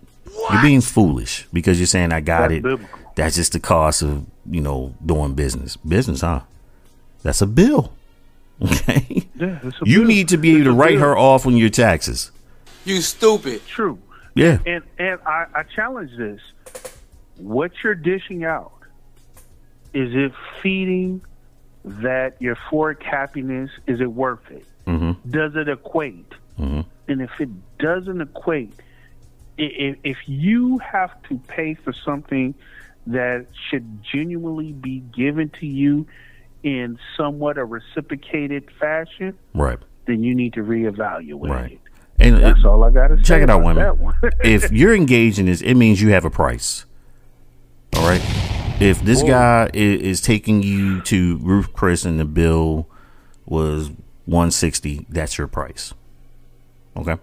You're 0.50 0.62
being 0.62 0.80
foolish 0.80 1.46
because 1.52 1.78
you're 1.78 1.86
saying 1.86 2.12
I 2.12 2.20
got 2.20 2.48
That's 2.48 2.54
it. 2.54 2.62
biblical. 2.62 2.98
That's 3.16 3.34
just 3.36 3.52
the 3.52 3.60
cost 3.60 4.02
of 4.02 4.24
you 4.50 4.60
know 4.60 4.94
doing 5.04 5.34
business. 5.34 5.76
Business, 5.76 6.20
huh? 6.22 6.40
That's 7.22 7.42
a 7.42 7.46
bill. 7.46 7.92
Okay. 8.60 9.28
Yeah, 9.36 9.60
a 9.62 9.72
You 9.84 9.98
bill. 10.00 10.08
need 10.08 10.28
to 10.28 10.36
be 10.36 10.50
able 10.50 10.58
It's 10.60 10.64
to 10.66 10.72
write 10.72 10.90
bill. 10.98 11.00
her 11.10 11.16
off 11.16 11.46
on 11.46 11.56
your 11.56 11.68
taxes. 11.68 12.32
You 12.84 13.00
stupid. 13.02 13.64
True. 13.66 13.98
Yeah. 14.34 14.58
And 14.66 14.82
and 14.98 15.20
I, 15.26 15.46
I 15.54 15.62
challenge 15.62 16.16
this. 16.16 16.40
What 17.36 17.70
you're 17.84 17.94
dishing 17.94 18.44
out, 18.44 18.72
is 19.94 20.12
it 20.14 20.32
feeding 20.62 21.20
that 21.84 22.40
your 22.40 22.56
euphoric 22.56 23.02
happiness? 23.02 23.70
Is 23.86 24.00
it 24.00 24.10
worth 24.10 24.50
it? 24.50 24.64
Mm-hmm. 24.88 25.30
Does 25.30 25.54
it 25.54 25.68
equate? 25.68 26.33
Mhm. 26.59 26.85
And 27.09 27.23
if 27.23 27.30
it 27.38 27.49
doesn't 27.78 28.21
equate, 28.21 28.73
i- 29.59 29.62
i- 29.62 29.97
if 30.02 30.16
you 30.26 30.78
have 30.78 31.11
to 31.28 31.38
pay 31.47 31.75
for 31.75 31.92
something 31.92 32.54
that 33.07 33.47
should 33.71 34.02
genuinely 34.02 34.73
be 34.73 35.00
given 35.14 35.50
to 35.61 35.66
you 35.66 36.07
in 36.62 36.99
somewhat 37.16 37.57
a 37.59 37.64
reciprocated 37.64 38.64
fashion, 38.80 39.35
Right. 39.54 39.78
then 40.07 40.23
you 40.25 40.35
need 40.35 40.54
to 40.54 40.62
reevaluate 40.64 41.49
Right. 41.49 41.73
it. 41.73 41.80
And 42.21 42.37
That's 42.38 42.64
all 42.64 42.83
I 42.83 42.90
got 42.90 43.09
to 43.09 43.16
say. 43.18 43.23
check 43.23 43.42
it 43.42 43.50
out, 43.50 43.62
women. 43.62 43.85
one. 43.99 44.14
if 44.42 44.73
you're 44.73 44.95
engaged 44.95 45.38
in 45.38 45.47
this, 45.47 45.61
it 45.62 45.75
means 45.75 46.02
you 46.02 46.09
have 46.11 46.25
a 46.25 46.30
price. 46.30 46.85
All 47.97 48.09
right. 48.09 48.21
If 48.80 49.02
this 49.02 49.23
guy 49.23 49.71
is, 49.73 50.00
is 50.02 50.21
taking 50.21 50.62
you 50.62 51.00
to 51.02 51.37
Ruth 51.38 51.73
Chris 51.73 52.04
and 52.04 52.18
the 52.18 52.25
bill 52.25 52.88
was 53.47 53.90
160, 54.28 55.06
that's 55.08 55.38
your 55.38 55.47
price. 55.47 55.94
Okay. 56.97 57.16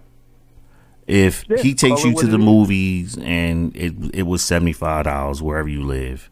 If 1.06 1.44
Yeah, 1.48 1.58
he 1.58 1.74
takes 1.74 2.02
you 2.04 2.14
to 2.16 2.26
the 2.26 2.38
movies 2.38 3.16
and 3.16 3.74
it 3.76 3.94
it 4.12 4.22
was 4.24 4.42
seventy 4.42 4.72
five 4.72 5.04
dollars 5.04 5.40
wherever 5.40 5.68
you 5.68 5.84
live, 5.84 6.28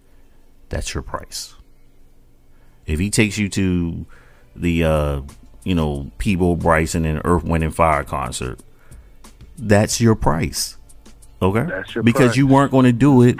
that's 0.69 0.93
your 0.95 1.02
price. 1.04 1.54
If 2.87 2.99
he 2.99 3.09
takes 3.09 3.38
you 3.38 3.49
to 3.50 4.04
the 4.57 4.85
uh, 4.85 5.21
you 5.62 5.76
know 5.76 6.11
Peabo 6.19 6.57
Bryson 6.57 7.04
and 7.04 7.21
Earth 7.25 7.45
Wind 7.45 7.62
and 7.62 7.75
Fire 7.75 8.02
concert, 8.02 8.59
that's 9.57 10.00
your 10.00 10.16
price. 10.16 10.76
Okay, 11.40 11.66
That's 11.69 11.95
your 11.95 12.02
because 12.02 12.28
price. 12.28 12.37
you 12.37 12.47
weren't 12.49 12.73
going 12.73 12.87
to 12.87 12.93
do 12.93 13.23
it 13.23 13.38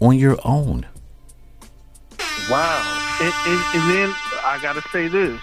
on 0.00 0.18
your 0.18 0.36
own. 0.44 0.84
Wow. 2.50 3.16
And, 3.22 3.32
and, 3.46 3.60
and 3.74 3.90
then 3.90 4.14
I 4.44 4.58
got 4.60 4.74
to 4.74 4.82
say 4.90 5.06
this. 5.08 5.40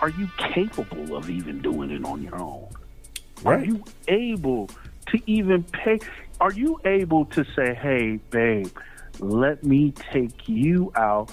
Are 0.00 0.10
you 0.10 0.28
capable 0.38 1.16
of 1.16 1.30
even 1.30 1.60
doing 1.60 1.90
it 1.90 2.04
on 2.04 2.22
your 2.22 2.36
own? 2.36 2.68
Right. 3.42 3.60
Are 3.60 3.64
you 3.64 3.84
able 4.08 4.68
to 5.08 5.20
even 5.26 5.62
pay? 5.64 6.00
Are 6.40 6.52
you 6.52 6.80
able 6.84 7.24
to 7.26 7.44
say, 7.56 7.74
hey, 7.74 8.18
babe, 8.30 8.68
let 9.18 9.64
me 9.64 9.92
take 10.12 10.48
you 10.48 10.92
out 10.94 11.30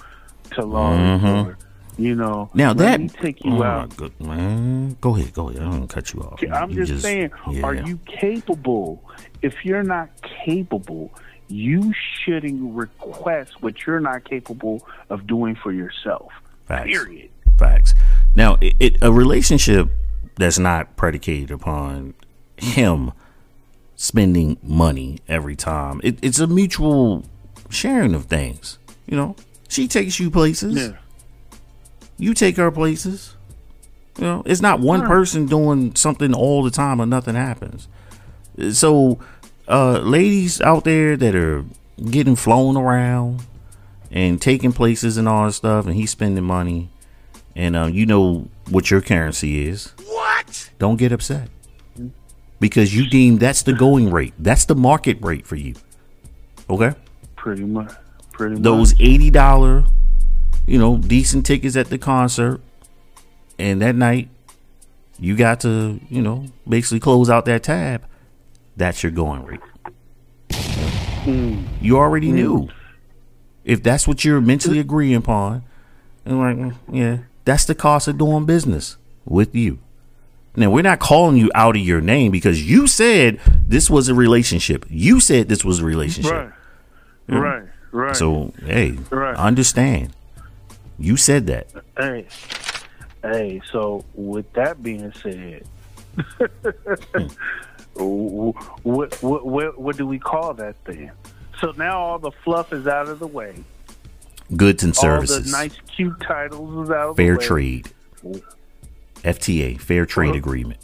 to 0.52 0.66
Law 0.66 0.92
mm-hmm. 0.94 1.26
Resort? 1.26 1.58
You 1.98 2.16
know, 2.16 2.50
Now 2.56 2.70
let 2.70 2.78
that 2.78 3.00
me 3.02 3.08
take 3.10 3.38
oh 3.46 3.50
you 3.50 3.56
my 3.58 3.68
out. 3.68 3.96
good 3.96 4.20
man, 4.20 4.98
go 5.00 5.16
ahead, 5.16 5.32
go 5.34 5.50
ahead. 5.50 5.62
I'm 5.62 5.72
gonna 5.72 5.88
cut 5.88 6.12
you 6.12 6.22
off. 6.22 6.42
I'm 6.52 6.72
You 6.72 6.86
just, 6.86 7.04
saying, 7.04 7.32
are 7.64 7.76
you 7.76 8.00
capable? 8.08 9.04
If 9.44 9.64
you're 9.64 9.84
not 9.84 10.10
capable, 10.46 11.12
you 11.50 11.94
shouldn't 11.94 12.74
request 12.76 13.62
what 13.62 13.86
you're 13.86 14.00
not 14.00 14.24
capable 14.24 14.88
of 15.12 15.28
doing 15.28 15.56
for 15.56 15.72
yourself. 15.72 16.32
Facts. 16.66 16.86
Period. 16.88 17.30
Facts. 17.60 17.94
Now, 18.36 18.58
it, 18.62 18.74
it 18.80 18.98
a 19.02 19.12
relationship 19.12 19.90
that's 20.36 20.58
not 20.58 20.96
predicated 20.96 21.52
upon 21.52 22.16
him 22.58 23.12
spending 23.96 24.58
money 24.64 25.20
every 25.28 25.56
time. 25.56 26.02
It, 26.04 26.20
it's 26.22 26.40
a 26.40 26.48
mutual 26.48 27.24
sharing 27.70 28.14
of 28.14 28.26
things. 28.26 28.80
You 29.06 29.18
know, 29.18 29.36
she 29.68 29.88
takes 29.88 30.20
you 30.20 30.30
places. 30.32 30.76
Yeah. 30.76 30.98
You 32.18 32.34
take 32.34 32.58
her 32.58 32.72
places. 32.72 33.36
You 34.18 34.24
know, 34.24 34.44
it's 34.46 34.62
not 34.62 34.80
one 34.80 35.02
person 35.02 35.48
doing 35.48 35.96
something 35.96 36.34
all 36.34 36.64
the 36.64 36.70
time 36.70 37.00
and 37.00 37.10
nothing 37.10 37.36
happens. 37.36 37.88
So, 38.72 39.20
uh, 39.68 40.00
ladies 40.00 40.62
out 40.62 40.84
there 40.84 41.18
that 41.18 41.36
are 41.36 41.66
getting 42.10 42.36
flown 42.36 42.78
around 42.78 43.44
and 44.12 44.40
taking 44.40 44.72
places 44.72 45.18
and 45.18 45.28
all 45.28 45.48
that 45.48 45.54
stuff, 45.54 45.88
and 45.88 45.96
he's 45.96 46.12
spending 46.12 46.44
money, 46.44 46.92
and 47.56 47.76
um, 47.76 47.94
you 47.94 48.06
know 48.06 48.48
what 48.70 48.90
your 48.92 49.02
currency 49.02 49.68
is. 49.68 49.94
What? 50.06 50.70
Don't 50.80 50.98
get 50.98 51.12
upset 51.12 51.50
because 52.60 52.96
you 52.96 53.10
deem 53.10 53.38
that's 53.38 53.64
the 53.64 53.74
going 53.74 54.12
rate. 54.12 54.34
That's 54.40 54.66
the 54.66 54.76
market 54.76 55.18
rate 55.22 55.46
for 55.46 55.56
you. 55.56 55.76
Okay 56.70 56.94
Pretty 57.44 57.66
much. 57.66 57.92
Pretty 58.32 58.56
much. 58.56 58.64
those 58.64 58.94
eighty 59.02 59.30
dollar, 59.30 59.84
you 60.66 60.80
know, 60.80 60.98
decent 60.98 61.46
tickets 61.46 61.76
at 61.76 61.90
the 61.90 61.98
concert, 61.98 62.62
and 63.60 63.82
that 63.82 63.96
night 63.96 64.30
you 65.20 65.36
got 65.36 65.60
to, 65.60 66.00
you 66.10 66.22
know, 66.22 66.46
basically 66.66 67.02
close 67.02 67.30
out 67.30 67.44
that 67.44 67.64
tab. 67.64 68.06
That's 68.78 69.04
your 69.04 69.12
going 69.12 69.44
rate. 69.44 69.60
You 71.82 71.98
already 71.98 72.32
knew. 72.32 72.70
If 73.66 73.84
that's 73.84 74.08
what 74.08 74.24
you're 74.24 74.40
mentally 74.40 74.80
agreeing 74.80 75.16
upon, 75.16 75.64
and 76.24 76.40
like, 76.40 76.56
mm, 76.56 76.76
yeah, 76.94 77.18
that's 77.46 77.66
the 77.66 77.76
cost 77.76 78.08
of 78.08 78.18
doing 78.18 78.46
business 78.46 78.98
with 79.26 79.54
you. 79.56 79.80
Now 80.56 80.70
we're 80.70 80.84
not 80.84 81.00
calling 81.00 81.36
you 81.38 81.50
out 81.56 81.76
of 81.76 81.82
your 81.82 82.00
name 82.02 82.32
because 82.32 82.68
you 82.70 82.86
said 82.88 83.40
this 83.68 83.90
was 83.90 84.08
a 84.08 84.14
relationship. 84.14 84.86
You 84.90 85.20
said 85.20 85.50
this 85.50 85.66
was 85.66 85.80
a 85.80 85.86
relationship. 85.86 86.32
Right. 86.32 87.40
Right. 87.40 87.64
Right. 87.92 88.16
So 88.16 88.54
hey, 88.64 88.92
Right. 89.10 89.36
understand. 89.36 90.14
You 91.00 91.18
said 91.18 91.48
that. 91.48 91.68
Hey, 91.98 92.28
hey. 93.24 93.62
So 93.72 94.06
with 94.14 94.52
that 94.54 94.84
being 94.84 95.12
said, 95.14 95.66
wh- 96.18 96.44
hmm. 97.16 97.28
what, 98.84 99.24
what 99.24 99.44
what 99.46 99.78
what 99.80 99.98
do 99.98 100.06
we 100.06 100.20
call 100.20 100.54
that 100.56 100.76
then? 100.86 101.12
So 101.60 101.72
now 101.78 102.00
all 102.00 102.20
the 102.20 102.32
fluff 102.44 102.74
is 102.74 102.88
out 102.88 103.08
of 103.10 103.20
the 103.20 103.28
way. 103.28 103.56
Goods 104.56 104.84
and 104.84 104.92
All 104.96 105.02
services. 105.02 105.52
the 105.52 105.58
nice, 105.58 105.76
cute 105.96 106.20
titles 106.22 106.90
out 106.90 107.10
of 107.12 107.18
fair 107.18 107.34
the 107.34 107.40
way. 107.40 107.46
trade. 107.46 107.92
FTA, 109.24 109.80
fair 109.80 110.06
trade 110.06 110.36
agreement. 110.36 110.80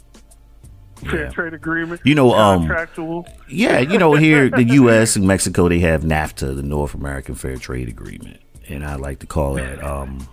Fair 0.96 1.24
Yeah. 1.24 1.30
trade 1.30 1.54
agreement. 1.54 2.00
You 2.04 2.14
know, 2.14 2.34
um, 2.34 2.60
contractual. 2.60 3.26
Yeah, 3.48 3.78
you 3.80 3.98
know, 3.98 4.14
here 4.14 4.50
the 4.50 4.64
U.S. 4.80 5.16
and 5.16 5.26
Mexico 5.26 5.68
they 5.68 5.78
have 5.80 6.02
NAFTA, 6.02 6.54
the 6.56 6.62
North 6.62 6.94
American 6.94 7.34
Fair 7.34 7.56
Trade 7.56 7.88
Agreement, 7.88 8.38
and 8.68 8.84
I 8.84 8.96
like 8.96 9.18
to 9.20 9.26
call 9.26 9.54
that 9.54 9.82
um, 9.82 10.26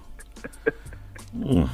mm, 1.37 1.69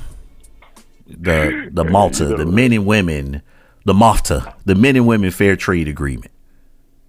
the 1.08 1.70
the 1.72 1.84
Malta, 1.84 2.26
the 2.26 2.46
men 2.48 2.72
and 2.74 2.86
women, 2.86 3.42
the 3.86 3.94
MAFTA, 3.94 4.54
the 4.66 4.76
men 4.76 4.96
and 4.96 5.08
women 5.08 5.32
Fair 5.32 5.56
Trade 5.56 5.88
Agreement. 5.88 6.32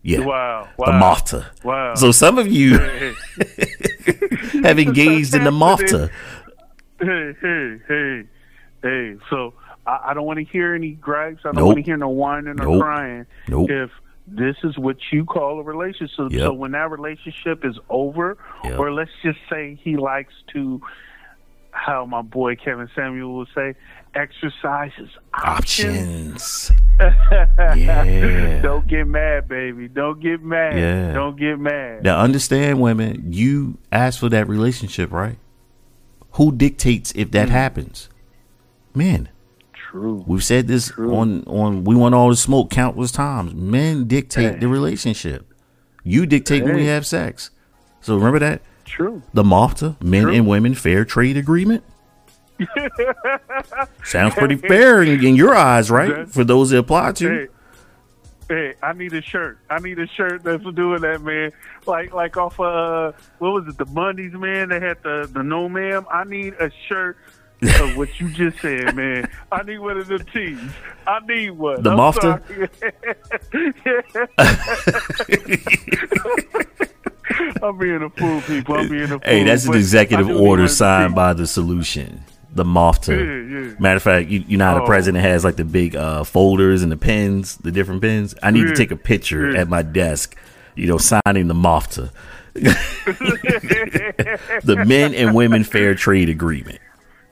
Yeah, 0.06 0.20
Wow. 0.20 0.68
the 0.76 0.82
wow. 0.82 1.00
MAFTA. 1.00 1.64
Wow. 1.64 1.94
So 1.94 2.12
some 2.12 2.37
of 2.38 2.46
you 2.46 2.78
Hey, 2.78 3.14
have 4.62 4.78
engaged 4.78 5.34
in 5.34 5.44
the 5.44 5.50
MAFTA. 5.50 6.11
hey, 7.00 7.32
hey, 7.40 7.78
hey, 7.88 8.23
hey. 8.82 9.16
So 9.30 9.54
I, 9.87 10.11
I 10.11 10.14
don't 10.14 10.26
want 10.26 10.38
to 10.38 10.44
hear 10.44 10.75
any 10.75 10.90
gripes. 10.90 11.40
I 11.44 11.49
don't 11.49 11.56
Nope. 11.56 11.66
want 11.68 11.76
to 11.78 11.82
hear 11.82 11.96
no 11.96 12.11
whining 12.11 12.61
or 12.61 12.64
Nope. 12.66 12.82
crying. 12.82 13.26
Nope. 13.49 13.70
If 13.70 13.90
this 14.26 14.56
is 14.62 14.76
what 14.78 14.96
you 15.11 15.25
call 15.25 15.58
a 15.58 15.62
relationship. 15.62 16.30
Yep. 16.30 16.40
So 16.40 16.52
when 16.52 16.73
that 16.73 16.90
relationship 16.90 17.64
is 17.64 17.78
over, 17.88 18.37
Yep. 18.64 18.78
or 18.78 18.92
let's 18.92 19.11
just 19.23 19.38
say 19.50 19.78
he 19.82 19.96
likes 19.96 20.32
to, 20.52 20.80
how 21.73 22.04
my 22.06 22.23
boy 22.23 22.56
Kevin 22.56 22.88
Samuel 22.94 23.34
will 23.34 23.46
say, 23.54 23.75
exercise 24.14 24.92
his 24.97 25.09
options. 25.42 26.71
Options. 26.71 26.73
Yeah. 27.76 28.61
Don't 28.62 28.87
get 28.87 29.06
mad, 29.06 29.49
baby. 29.49 29.88
Don't 29.88 30.21
get 30.21 30.42
mad. 30.42 30.78
Yeah. 30.78 31.12
Don't 31.12 31.37
get 31.38 31.59
mad. 31.59 32.04
Now, 32.04 32.21
understand, 32.21 32.80
women, 32.80 33.33
you 33.33 33.78
ask 33.90 34.21
for 34.21 34.28
that 34.28 34.49
relationship, 34.49 35.11
right? 35.11 35.37
Who 36.33 36.52
dictates 36.52 37.12
if 37.16 37.28
Mm. 37.28 37.33
that 37.33 37.49
happens? 37.49 38.09
Men. 38.94 39.28
True. 39.73 40.25
We've 40.26 40.42
said 40.44 40.66
this 40.68 40.88
True. 40.88 41.14
on 41.14 41.44
on 41.47 41.85
we 41.85 41.94
want 41.94 42.14
all 42.14 42.28
the 42.30 42.37
smoke 42.37 42.71
countless 42.71 43.11
times. 43.12 43.54
Men 43.54 44.06
dictate 44.06 44.54
Hey. 44.54 44.59
the 44.61 44.68
relationship. 44.68 45.52
You 46.04 46.26
dictate 46.26 46.64
when 46.64 46.75
we 46.76 46.87
have 46.87 47.06
sex. 47.06 47.50
So 48.00 48.16
remember 48.16 48.38
that 48.40 48.61
True. 48.85 49.23
the 49.33 49.42
MAFTA, 49.44 50.00
Men 50.02 50.25
True. 50.25 50.33
and 50.35 50.47
Women 50.47 50.75
Fair 50.75 51.04
Trade 51.04 51.37
Agreement. 51.37 51.83
Sounds 54.04 54.34
pretty 54.34 54.56
fair 54.56 55.02
in, 55.02 55.25
in 55.25 55.37
your 55.37 55.54
eyes, 55.54 55.90
right? 55.90 56.28
For 56.28 56.44
those 56.44 56.70
that 56.70 56.78
apply 56.78 57.12
to. 57.12 57.28
Hey, 57.28 57.49
hey, 58.49 58.75
I 58.82 58.92
need 58.92 59.12
a 59.12 59.23
shirt. 59.23 59.58
I 59.70 59.78
need 59.80 59.99
a 59.99 60.06
shirt 60.06 60.44
that's 60.44 60.62
doing 60.62 61.02
that, 61.02 61.23
man. 61.23 61.52
Like, 61.87 62.12
like 62.12 62.37
off 62.37 62.58
uh, 62.61 63.12
what 63.38 63.52
was 63.52 63.68
it? 63.68 63.78
The 63.78 63.87
Bundys, 63.87 64.32
man. 64.32 64.68
They 64.68 64.80
had 64.80 65.02
the 65.02 65.28
the 65.32 65.42
no 65.42 65.68
ma'am. 65.68 66.06
I 66.11 66.25
need 66.25 66.54
a 66.54 66.70
shirt 66.88 67.16
of 67.62 67.96
what 67.96 68.20
you 68.20 68.30
just 68.30 68.61
said, 68.61 68.94
man. 68.96 69.28
I 69.50 69.62
need 69.62 69.78
one 69.78 69.99
of 69.99 70.06
the 70.06 70.18
tees. 70.18 70.58
I 71.06 71.20
need 71.20 71.50
one. 71.50 71.82
The 71.82 71.90
I'm 71.90 71.99
Mafta? 71.99 72.40
I'm 77.62 77.78
being 77.78 78.02
a 78.02 78.11
fool, 78.11 78.40
people. 78.42 78.76
I'm 78.76 78.88
being 78.88 79.04
a 79.04 79.08
fool. 79.08 79.20
Hey, 79.25 79.44
that's 79.44 79.66
an 79.66 79.75
executive 79.75 80.26
I 80.26 80.28
do 80.28 80.34
need 80.34 80.40
one 80.40 80.50
order 80.50 80.68
signed 80.68 81.14
by 81.14 81.32
the 81.32 81.46
solution. 81.46 82.23
The 82.54 82.64
MAFTA. 82.64 83.08
Yeah, 83.08 83.68
yeah. 83.68 83.75
Matter 83.80 83.96
of 83.96 84.02
fact, 84.02 84.28
you, 84.30 84.44
you 84.46 84.56
know 84.56 84.66
how 84.66 84.75
the 84.75 84.82
Oh. 84.82 84.87
president 84.87 85.25
has 85.25 85.44
like 85.44 85.56
the 85.56 85.64
big 85.64 85.96
uh, 85.96 86.23
folders 86.25 86.82
and 86.82 86.92
the 86.92 86.96
pens, 86.96 87.56
the 87.56 87.73
different 87.73 88.00
pens. 88.00 88.34
I 88.42 88.50
need 88.52 88.68
to 88.68 88.75
take 88.75 88.90
a 88.92 88.96
picture 88.96 89.50
yeah. 89.50 89.61
at 89.61 89.68
my 89.68 89.82
desk, 89.82 90.37
you 90.76 90.87
know, 90.87 90.99
signing 90.99 91.49
the 91.49 91.54
MAFTA, 91.54 92.11
the 94.62 94.84
Men 94.87 95.14
and 95.14 95.34
Women 95.34 95.64
Fair 95.64 95.94
Trade 95.96 96.28
Agreement 96.28 96.78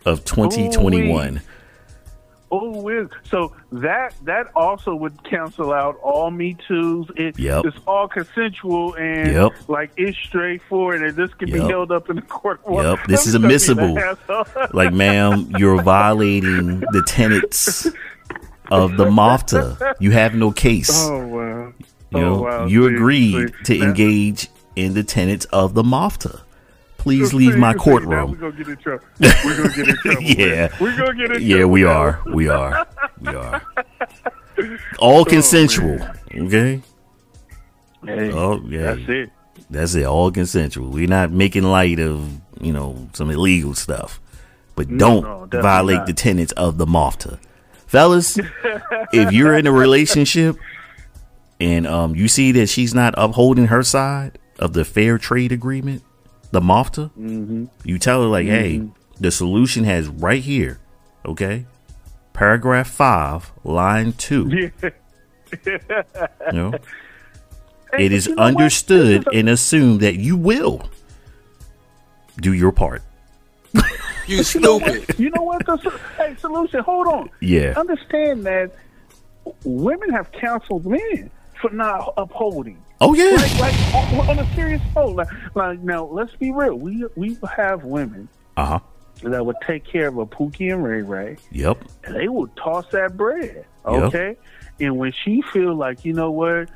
of 0.04 0.24
2021. 0.24 1.40
Oh. 2.52 3.08
So 3.24 3.52
that 3.72 4.14
that 4.24 4.48
also 4.54 4.94
would 4.94 5.24
cancel 5.24 5.72
out 5.72 5.98
all 6.02 6.30
Me 6.30 6.54
Too's. 6.68 7.10
It, 7.16 7.38
Yep. 7.38 7.64
It's 7.64 7.76
all 7.86 8.08
consensual 8.08 8.94
and 8.94 9.32
Yep. 9.32 9.52
like 9.68 9.90
it's 9.96 10.18
straightforward, 10.18 11.02
and 11.02 11.16
this 11.16 11.32
can 11.34 11.50
be 11.50 11.58
held 11.60 11.90
up 11.90 12.10
in 12.10 12.16
the 12.16 12.22
court. 12.22 12.60
Yep. 12.70 12.98
This 13.08 13.26
is 13.26 13.34
admissible. 13.40 13.98
Like, 14.72 14.92
ma'am, 14.92 15.50
you're 15.58 15.82
violating 15.82 16.80
the 16.80 17.02
tenets 17.06 17.86
of 18.70 18.96
the 18.96 19.06
MAFTA. 19.06 19.94
You 19.98 20.10
have 20.12 20.34
no 20.34 20.50
case. 20.52 20.90
oh 21.08 21.26
wow. 21.26 21.72
You 22.10 22.20
know, 22.20 22.34
oh, 22.34 22.42
wow. 22.42 22.66
you 22.66 22.86
agreed 22.86 23.52
to 23.64 23.80
engage 23.80 24.48
in 24.76 24.92
the 24.92 25.02
tenets 25.02 25.46
of 25.46 25.72
the 25.74 25.82
MAFTA. 25.82 26.42
Please 27.02 27.34
leave 27.34 27.56
my 27.56 27.74
courtroom. 27.74 28.30
we're 28.30 28.36
gonna 28.36 28.52
get 28.56 28.68
in 28.68 28.76
trouble. 28.76 29.04
We're 29.20 29.56
gonna 29.56 29.74
get 29.74 29.88
in 29.88 29.96
trouble. 30.02 30.22
Yeah. 30.22 30.76
We're 30.80 30.96
gonna 30.96 31.14
get 31.14 31.20
in 31.24 31.26
trouble. 31.30 31.40
Yeah, 31.42 31.64
we 31.64 31.84
are. 31.84 32.22
We 32.32 32.48
are. 32.48 32.86
We 33.20 33.28
are. 33.34 33.62
All 35.00 35.24
consensual. 35.36 35.98
Okay. 36.32 36.80
Hey, 38.04 38.32
Oh 38.32 38.60
yeah. 38.66 38.94
That's 38.94 39.08
it. 39.08 39.30
That's 39.70 39.94
it. 39.94 40.04
All 40.04 40.30
consensual. 40.30 40.90
We're 40.90 41.08
not 41.08 41.30
making 41.32 41.64
light 41.64 41.98
of 41.98 42.28
you 42.60 42.72
know 42.72 43.08
some 43.14 43.30
illegal 43.30 43.74
stuff, 43.74 44.20
but 44.76 44.86
don't 44.96 45.22
no, 45.52 45.60
violate 45.60 45.98
not. 45.98 46.06
the 46.06 46.12
tenets 46.12 46.52
of 46.52 46.78
the 46.78 46.86
MAFTA, 46.86 47.38
fellas. 47.86 48.38
if 49.12 49.32
you're 49.32 49.54
in 49.58 49.66
a 49.66 49.72
relationship 49.72 50.56
and 51.58 51.86
um 51.86 52.14
you 52.14 52.28
see 52.28 52.52
that 52.52 52.68
she's 52.68 52.94
not 52.94 53.14
upholding 53.16 53.66
her 53.66 53.82
side 53.82 54.38
of 54.60 54.72
the 54.74 54.84
fair 54.84 55.18
trade 55.18 55.50
agreement, 55.50 56.02
the 56.52 56.60
MAFTA, 56.60 57.10
Mm-hmm. 57.18 57.64
you 57.84 57.98
tell 57.98 58.22
her 58.22 58.28
like, 58.28 58.46
hey, 58.46 58.82
the 59.18 59.30
solution 59.30 59.84
has 59.84 60.06
right 60.08 60.42
here, 60.42 60.78
okay, 61.26 61.66
paragraph 62.32 62.88
five, 62.88 63.50
line 63.64 64.12
two. 64.12 64.70
Yeah. 65.66 65.72
You 66.46 66.52
know, 66.52 66.72
Hey, 67.92 68.06
it 68.06 68.26
you 68.26 68.34
know 68.34 68.42
understood 68.42 69.20
is 69.20 69.26
a- 69.26 69.36
and 69.36 69.48
assumed 69.50 70.00
that 70.00 70.16
you 70.16 70.34
will 70.36 70.88
do 72.40 72.52
your 72.54 72.72
part. 72.72 73.02
You 74.26 74.42
stupid. 74.44 75.04
You 75.18 75.28
know 75.30 75.42
what? 75.42 75.66
The, 75.66 75.76
hey, 76.16 76.34
solution. 76.38 76.80
Hold 76.84 77.06
on. 77.08 77.30
Yeah. 77.40 77.74
Understand 77.76 78.46
that 78.46 78.70
women 79.64 80.08
have 80.10 80.30
counseled 80.32 80.86
men 80.86 81.28
for 81.60 81.70
not 81.70 82.14
upholding. 82.16 82.80
Oh 83.02 83.14
yeah. 83.14 83.36
Like, 83.36 83.58
like 83.58 83.94
on, 83.94 84.30
on 84.30 84.38
a 84.38 84.54
serious 84.54 84.80
note. 84.94 85.16
Like, 85.16 85.28
like, 85.54 85.80
now, 85.80 86.04
let's 86.04 86.34
be 86.36 86.50
real. 86.52 86.74
We 86.74 87.04
we 87.16 87.36
have 87.56 87.84
women 87.84 88.28
Uh 88.56 88.64
huh. 88.66 88.78
that 89.24 89.44
would 89.44 89.56
take 89.66 89.84
care 89.84 90.08
of 90.08 90.18
a 90.18 90.26
Pookie 90.26 90.72
and 90.72 90.82
Ray 90.84 91.02
Ray, 91.02 91.36
Yep. 91.50 91.78
and 92.04 92.14
they 92.14 92.28
would 92.28 92.54
toss 92.56 92.86
that 92.92 93.16
bread. 93.16 93.64
Okay. 93.84 94.36
And 94.80 94.96
when 94.98 95.12
she 95.12 95.42
feel 95.52 95.74
like, 95.74 96.04
you 96.04 96.12
know 96.12 96.30
what, 96.30 96.68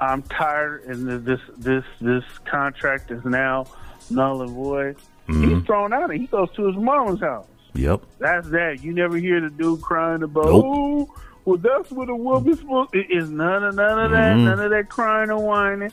I'm 0.00 0.22
tired, 0.22 0.84
and 0.84 1.24
this 1.24 1.40
this 1.58 1.84
this 2.00 2.24
contract 2.46 3.10
is 3.10 3.24
now 3.24 3.66
null 4.10 4.42
and 4.42 4.50
void. 4.50 4.96
Mm-hmm. 5.28 5.54
He's 5.56 5.64
thrown 5.66 5.92
out, 5.92 6.10
and 6.10 6.20
he 6.20 6.26
goes 6.26 6.50
to 6.52 6.66
his 6.66 6.76
mom's 6.76 7.20
house. 7.20 7.46
Yep. 7.74 8.00
That's 8.18 8.48
that. 8.50 8.82
You 8.82 8.92
never 8.94 9.16
hear 9.18 9.40
the 9.40 9.50
dude 9.50 9.82
crying 9.82 10.22
about, 10.22 10.46
Nope. 10.46 11.10
Well, 11.46 11.56
that's 11.56 11.90
what 11.90 12.10
a 12.10 12.14
woman's 12.14 12.58
supposed. 12.58 12.94
It 12.94 13.06
is 13.10 13.30
none 13.30 13.64
of 13.64 13.74
none 13.74 13.98
of 13.98 14.10
that. 14.10 14.36
Mhm. 14.36 14.44
None 14.44 14.60
of 14.60 14.70
that 14.70 14.88
crying 14.90 15.30
and 15.30 15.40
whining. 15.42 15.92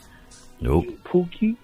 Nope. 0.60 0.86
Pookie 1.04 1.56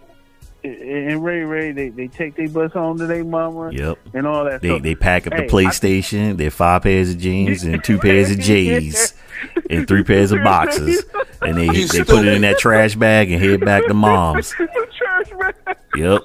and 0.62 1.24
Ray 1.24 1.40
Ray, 1.40 1.72
they 1.72 1.88
they 1.88 2.06
take 2.08 2.36
their 2.36 2.48
bus 2.48 2.72
home 2.72 2.98
to 2.98 3.06
their 3.06 3.24
mama 3.24 3.70
Yep. 3.72 3.98
and 4.14 4.26
all 4.26 4.44
that. 4.44 4.60
They 4.60 4.68
stuff. 4.68 4.82
they 4.82 4.94
pack 4.94 5.26
up 5.26 5.32
Hey, 5.34 5.46
the 5.46 5.52
PlayStation, 5.52 6.36
their 6.36 6.50
five 6.50 6.82
pairs 6.82 7.10
of 7.10 7.18
jeans 7.18 7.62
and 7.64 7.82
two 7.82 7.98
pairs 7.98 8.30
of 8.30 8.38
J's 8.40 9.14
and 9.70 9.88
three 9.88 10.02
pairs 10.04 10.32
of 10.32 10.42
boxes, 10.44 11.04
and 11.42 11.56
they 11.56 11.66
they 11.68 12.04
put 12.04 12.26
it 12.26 12.34
in 12.34 12.42
that 12.42 12.58
trash 12.58 12.94
bag 12.94 13.30
and 13.32 13.42
head 13.42 13.60
back 13.60 13.86
to 13.86 13.94
mom's. 13.94 14.54
Trash 15.24 15.54
man. 15.66 15.74
Yep. 15.96 16.22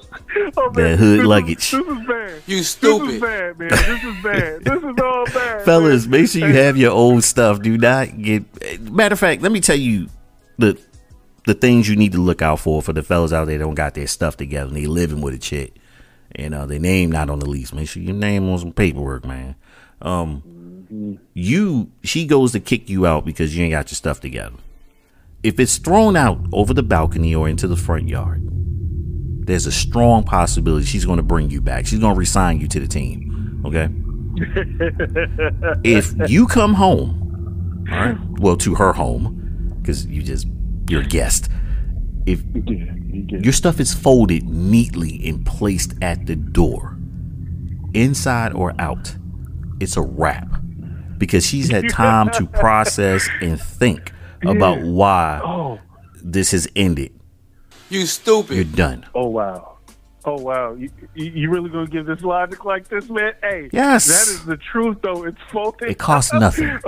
Oh, 0.58 0.70
That 0.72 0.98
hood 0.98 1.00
this 1.00 1.20
is- 1.22 1.26
luggage. 1.26 1.72
This 1.72 1.74
is 1.88 2.08
bad. 2.08 2.42
You 2.48 2.58
This 2.58 2.60
is 2.60 2.70
stupid. 2.70 3.22
bad, 3.22 3.60
man. 3.60 3.70
This 3.70 4.04
is 4.04 4.24
bad. 4.24 4.64
This 4.66 4.84
is 4.84 5.02
all 5.02 5.26
bad. 5.26 5.62
Fellas, 5.66 6.04
man. 6.08 6.22
make 6.22 6.30
sure 6.30 6.48
you 6.48 6.54
have 6.56 6.78
your 6.78 6.92
own 6.92 7.22
stuff. 7.22 7.62
Do 7.62 7.78
not 7.78 8.22
get. 8.22 8.82
Matter 8.92 9.14
of 9.14 9.20
fact, 9.20 9.42
let 9.42 9.52
me 9.52 9.62
tell 9.62 9.76
you 9.78 10.08
the 10.58 10.80
the 11.46 11.54
things 11.54 11.88
you 11.88 11.96
need 11.96 12.12
to 12.14 12.22
look 12.22 12.42
out 12.42 12.60
for 12.60 12.82
for 12.82 12.92
the 12.94 13.04
fellas 13.04 13.32
out 13.32 13.46
there 13.46 13.58
that 13.58 13.64
don't 13.64 13.76
got 13.76 13.94
their 13.94 14.08
stuff 14.08 14.36
together 14.38 14.68
and 14.68 14.76
they 14.78 14.88
living 14.88 15.22
with 15.22 15.34
a 15.34 15.38
chick 15.38 15.76
and 16.34 16.56
uh, 16.56 16.66
their 16.66 16.80
name 16.80 17.12
not 17.12 17.30
on 17.30 17.40
the 17.40 17.48
lease. 17.50 17.72
Make 17.74 17.88
sure 17.88 18.02
your 18.02 18.16
name 18.16 18.50
on 18.50 18.58
some 18.60 18.72
paperwork, 18.72 19.26
man. 19.26 19.56
Um, 20.02 21.20
you 21.34 21.92
she 22.04 22.26
goes 22.26 22.52
to 22.54 22.60
kick 22.60 22.90
you 22.90 23.06
out 23.06 23.26
because 23.26 23.56
you 23.56 23.64
ain't 23.64 23.72
got 23.72 23.90
your 23.92 23.96
stuff 23.96 24.20
together. 24.20 24.56
If 25.44 25.60
it's 25.60 25.78
thrown 25.78 26.16
out 26.16 26.40
over 26.52 26.74
the 26.74 26.82
balcony 26.84 27.36
or 27.36 27.48
into 27.48 27.68
the 27.68 27.76
front 27.76 28.08
yard, 28.08 28.42
there's 29.46 29.66
a 29.66 29.72
strong 29.72 30.24
possibility 30.24 30.86
she's 30.86 31.06
going 31.06 31.18
to 31.18 31.24
bring 31.24 31.50
you 31.50 31.62
back. 31.62 31.86
She's 31.86 32.00
going 32.00 32.14
to 32.14 32.20
resign 32.20 32.60
you 32.60 32.68
to 32.68 32.80
the 32.80 32.88
team. 32.88 33.62
Okay. 33.66 33.90
if 35.84 36.14
you 36.30 36.48
come 36.48 36.74
home, 36.74 37.86
all 37.92 37.98
right, 37.98 38.18
well, 38.40 38.58
to 38.58 38.76
her 38.76 38.94
home, 38.94 39.74
because 39.82 40.06
you 40.08 40.22
just 40.24 40.48
you're 40.90 41.02
a 41.02 41.06
guest. 41.06 41.50
If 42.26 42.42
Yeah, 42.54 42.62
you 43.14 43.22
get 43.22 43.40
it. 43.40 43.44
your 43.46 43.54
stuff 43.54 43.80
is 43.80 43.94
folded 43.94 44.44
neatly 44.50 45.22
and 45.28 45.46
placed 45.46 45.94
at 46.02 46.26
the 46.26 46.36
door, 46.36 46.98
inside 47.94 48.54
or 48.54 48.74
out, 48.80 49.16
it's 49.80 49.96
a 49.98 50.02
wrap 50.02 50.48
because 51.18 51.46
she's 51.46 51.70
had 51.70 51.88
time 51.90 52.30
to 52.32 52.46
process 52.60 53.28
and 53.42 53.60
think 53.62 54.12
about 54.46 54.82
why 54.82 55.40
Oh, 55.44 55.80
this 56.24 56.52
has 56.52 56.68
ended. 56.76 57.12
You 57.90 58.06
stupid. 58.06 58.56
You're 58.56 58.64
done. 58.66 59.06
oh 59.16 59.28
wow. 59.28 59.72
Oh 60.28 60.42
wow! 60.42 60.74
You, 60.74 60.90
you 61.14 61.26
you 61.26 61.50
really 61.52 61.70
gonna 61.70 61.86
give 61.86 62.08
this 62.08 62.22
logic 62.22 62.66
like 62.66 62.88
this, 62.88 63.08
man? 63.12 63.34
Hey, 63.44 63.70
Yes. 63.72 64.08
that 64.08 64.34
is 64.34 64.44
the 64.44 64.58
truth, 64.58 64.98
though. 65.04 65.24
It's 65.24 65.38
folded. 65.52 65.88
It 65.92 66.00
costs 66.00 66.34
nothing 66.34 66.80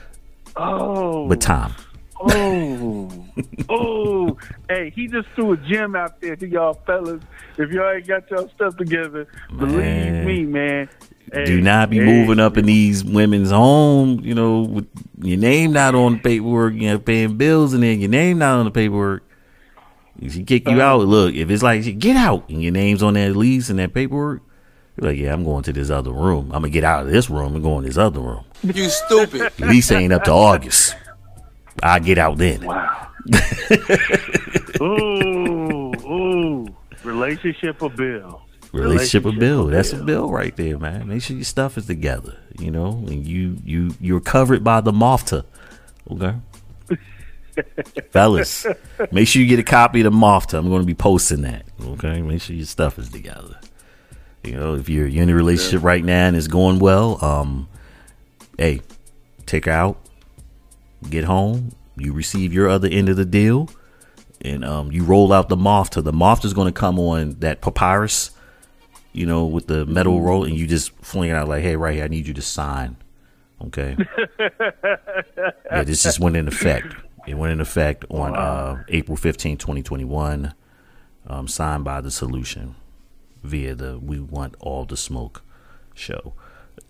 Oh, 0.56 1.26
but 1.26 1.40
time. 1.40 1.72
Oh, 2.20 3.24
oh! 3.70 4.36
Hey, 4.68 4.90
he 4.94 5.08
just 5.08 5.26
threw 5.34 5.52
a 5.52 5.56
gem 5.56 5.96
out 5.96 6.20
there 6.20 6.36
to 6.36 6.46
y'all 6.46 6.74
fellas. 6.86 7.22
If 7.56 7.70
y'all 7.70 7.90
ain't 7.90 8.06
got 8.06 8.30
y'all 8.30 8.50
stuff 8.54 8.76
together, 8.76 9.26
Man. 9.50 9.58
believe 9.58 10.24
me, 10.26 10.44
man, 10.44 10.88
Do 11.46 11.62
not 11.62 11.88
be 11.88 11.96
hey. 11.98 12.04
moving 12.04 12.38
up 12.38 12.58
in 12.58 12.66
these 12.66 13.02
women's 13.02 13.50
home, 13.50 14.20
you 14.22 14.34
know, 14.34 14.60
with 14.60 14.86
your 15.22 15.38
name 15.38 15.72
not 15.72 15.94
on 15.94 16.12
the 16.12 16.18
paperwork, 16.18 16.74
you 16.74 16.88
know, 16.90 16.98
paying 16.98 17.38
bills 17.38 17.72
and 17.72 17.82
then 17.82 18.00
your 18.00 18.10
name 18.10 18.36
not 18.38 18.58
on 18.58 18.66
the 18.66 18.70
paperwork. 18.70 19.24
If 20.20 20.34
she 20.34 20.44
kick 20.44 20.66
you 20.68 20.74
Uh-huh. 20.80 21.00
out, 21.00 21.06
look, 21.06 21.34
if 21.34 21.50
it's 21.50 21.62
like 21.62 21.98
get 21.98 22.16
out 22.16 22.48
and 22.48 22.62
your 22.62 22.72
name's 22.72 23.02
on 23.02 23.14
that 23.14 23.34
lease 23.36 23.70
and 23.70 23.78
that 23.78 23.92
paperwork, 23.94 24.42
you're 24.96 25.10
like, 25.10 25.18
yeah, 25.18 25.32
I'm 25.32 25.42
going 25.44 25.62
to 25.64 25.72
this 25.72 25.88
other 25.90 26.12
room. 26.12 26.46
I'm 26.46 26.62
gonna 26.62 26.70
get 26.70 26.84
out 26.84 27.06
of 27.06 27.12
this 27.12 27.30
room 27.30 27.54
and 27.54 27.62
go 27.64 27.78
in 27.78 27.84
this 27.84 27.96
other 27.96 28.20
room. 28.20 28.44
You 28.62 28.88
stupid. 28.90 29.50
Lease 29.58 29.90
ain't 29.90 30.12
up 30.12 30.24
to 30.24 30.30
August. 30.32 30.94
I 31.82 31.98
get 31.98 32.18
out 32.18 32.36
then. 32.38 32.64
Wow. 32.64 33.08
ooh, 34.80 35.92
ooh. 36.06 36.66
Relationship 37.04 37.82
or 37.82 37.90
bill? 37.90 38.42
Relationship 38.72 39.24
a 39.26 39.32
bill. 39.32 39.68
or 39.68 39.70
That's 39.70 39.92
a 39.92 40.02
bill 40.02 40.30
right 40.30 40.56
there, 40.56 40.78
man. 40.78 41.08
Make 41.08 41.22
sure 41.22 41.36
your 41.36 41.44
stuff 41.44 41.76
is 41.76 41.86
together, 41.86 42.36
you 42.58 42.70
know, 42.70 43.04
and 43.08 43.26
you 43.26 43.58
you 43.64 43.94
you're 44.00 44.20
covered 44.20 44.64
by 44.64 44.80
the 44.80 44.92
MOFTA. 44.92 45.44
Okay. 46.10 46.34
Fellas, 48.10 48.66
make 49.10 49.28
sure 49.28 49.42
you 49.42 49.48
get 49.48 49.58
a 49.58 49.64
copy 49.64 50.00
of 50.00 50.04
the 50.04 50.16
MOFTA. 50.16 50.58
I'm 50.58 50.68
going 50.68 50.82
to 50.82 50.86
be 50.86 50.94
posting 50.94 51.42
that. 51.42 51.64
Okay, 51.80 52.22
make 52.22 52.42
sure 52.42 52.56
your 52.56 52.66
stuff 52.66 52.98
is 52.98 53.08
together. 53.08 53.58
You 54.44 54.52
know, 54.52 54.74
if 54.74 54.88
you're, 54.88 55.06
you're 55.06 55.22
in 55.22 55.30
a 55.30 55.34
relationship 55.34 55.82
right 55.82 56.04
now 56.04 56.26
and 56.26 56.36
it's 56.36 56.48
going 56.48 56.78
well, 56.78 57.24
um, 57.24 57.68
hey, 58.58 58.82
take 59.46 59.66
her 59.66 59.72
out, 59.72 59.98
get 61.08 61.24
home, 61.24 61.72
you 61.96 62.12
receive 62.12 62.52
your 62.52 62.68
other 62.68 62.88
end 62.88 63.08
of 63.08 63.16
the 63.16 63.24
deal, 63.24 63.68
and 64.40 64.64
um, 64.64 64.90
you 64.90 65.04
roll 65.04 65.32
out 65.32 65.48
the 65.48 65.56
MOFTA. 65.56 66.02
The 66.02 66.12
MOFTA 66.12 66.46
is 66.46 66.54
going 66.54 66.72
to 66.72 66.78
come 66.78 66.98
on 66.98 67.36
that 67.40 67.60
papyrus 67.60 68.32
you 69.12 69.26
know, 69.26 69.44
with 69.44 69.66
the 69.66 69.84
metal 69.86 70.20
roll, 70.20 70.44
and 70.44 70.56
you 70.56 70.66
just 70.66 70.90
fling 71.04 71.30
it 71.30 71.34
out 71.34 71.48
like, 71.48 71.62
"Hey, 71.62 71.76
right 71.76 71.94
here, 71.94 72.04
I 72.04 72.08
need 72.08 72.26
you 72.26 72.34
to 72.34 72.42
sign." 72.42 72.96
Okay. 73.66 73.96
yeah, 74.38 75.84
this 75.84 76.02
just 76.02 76.18
went 76.18 76.36
in 76.36 76.48
effect. 76.48 76.94
It 77.26 77.34
went 77.34 77.52
in 77.52 77.60
effect 77.60 78.04
on 78.10 78.34
uh, 78.36 78.82
April 78.88 79.16
15, 79.16 79.56
2021, 79.56 80.54
um, 81.26 81.48
signed 81.48 81.84
by 81.84 82.00
the 82.00 82.10
Solution 82.10 82.74
via 83.42 83.74
the 83.74 83.98
"We 83.98 84.18
Want 84.20 84.54
All 84.60 84.84
the 84.84 84.96
Smoke" 84.96 85.42
show. 85.94 86.34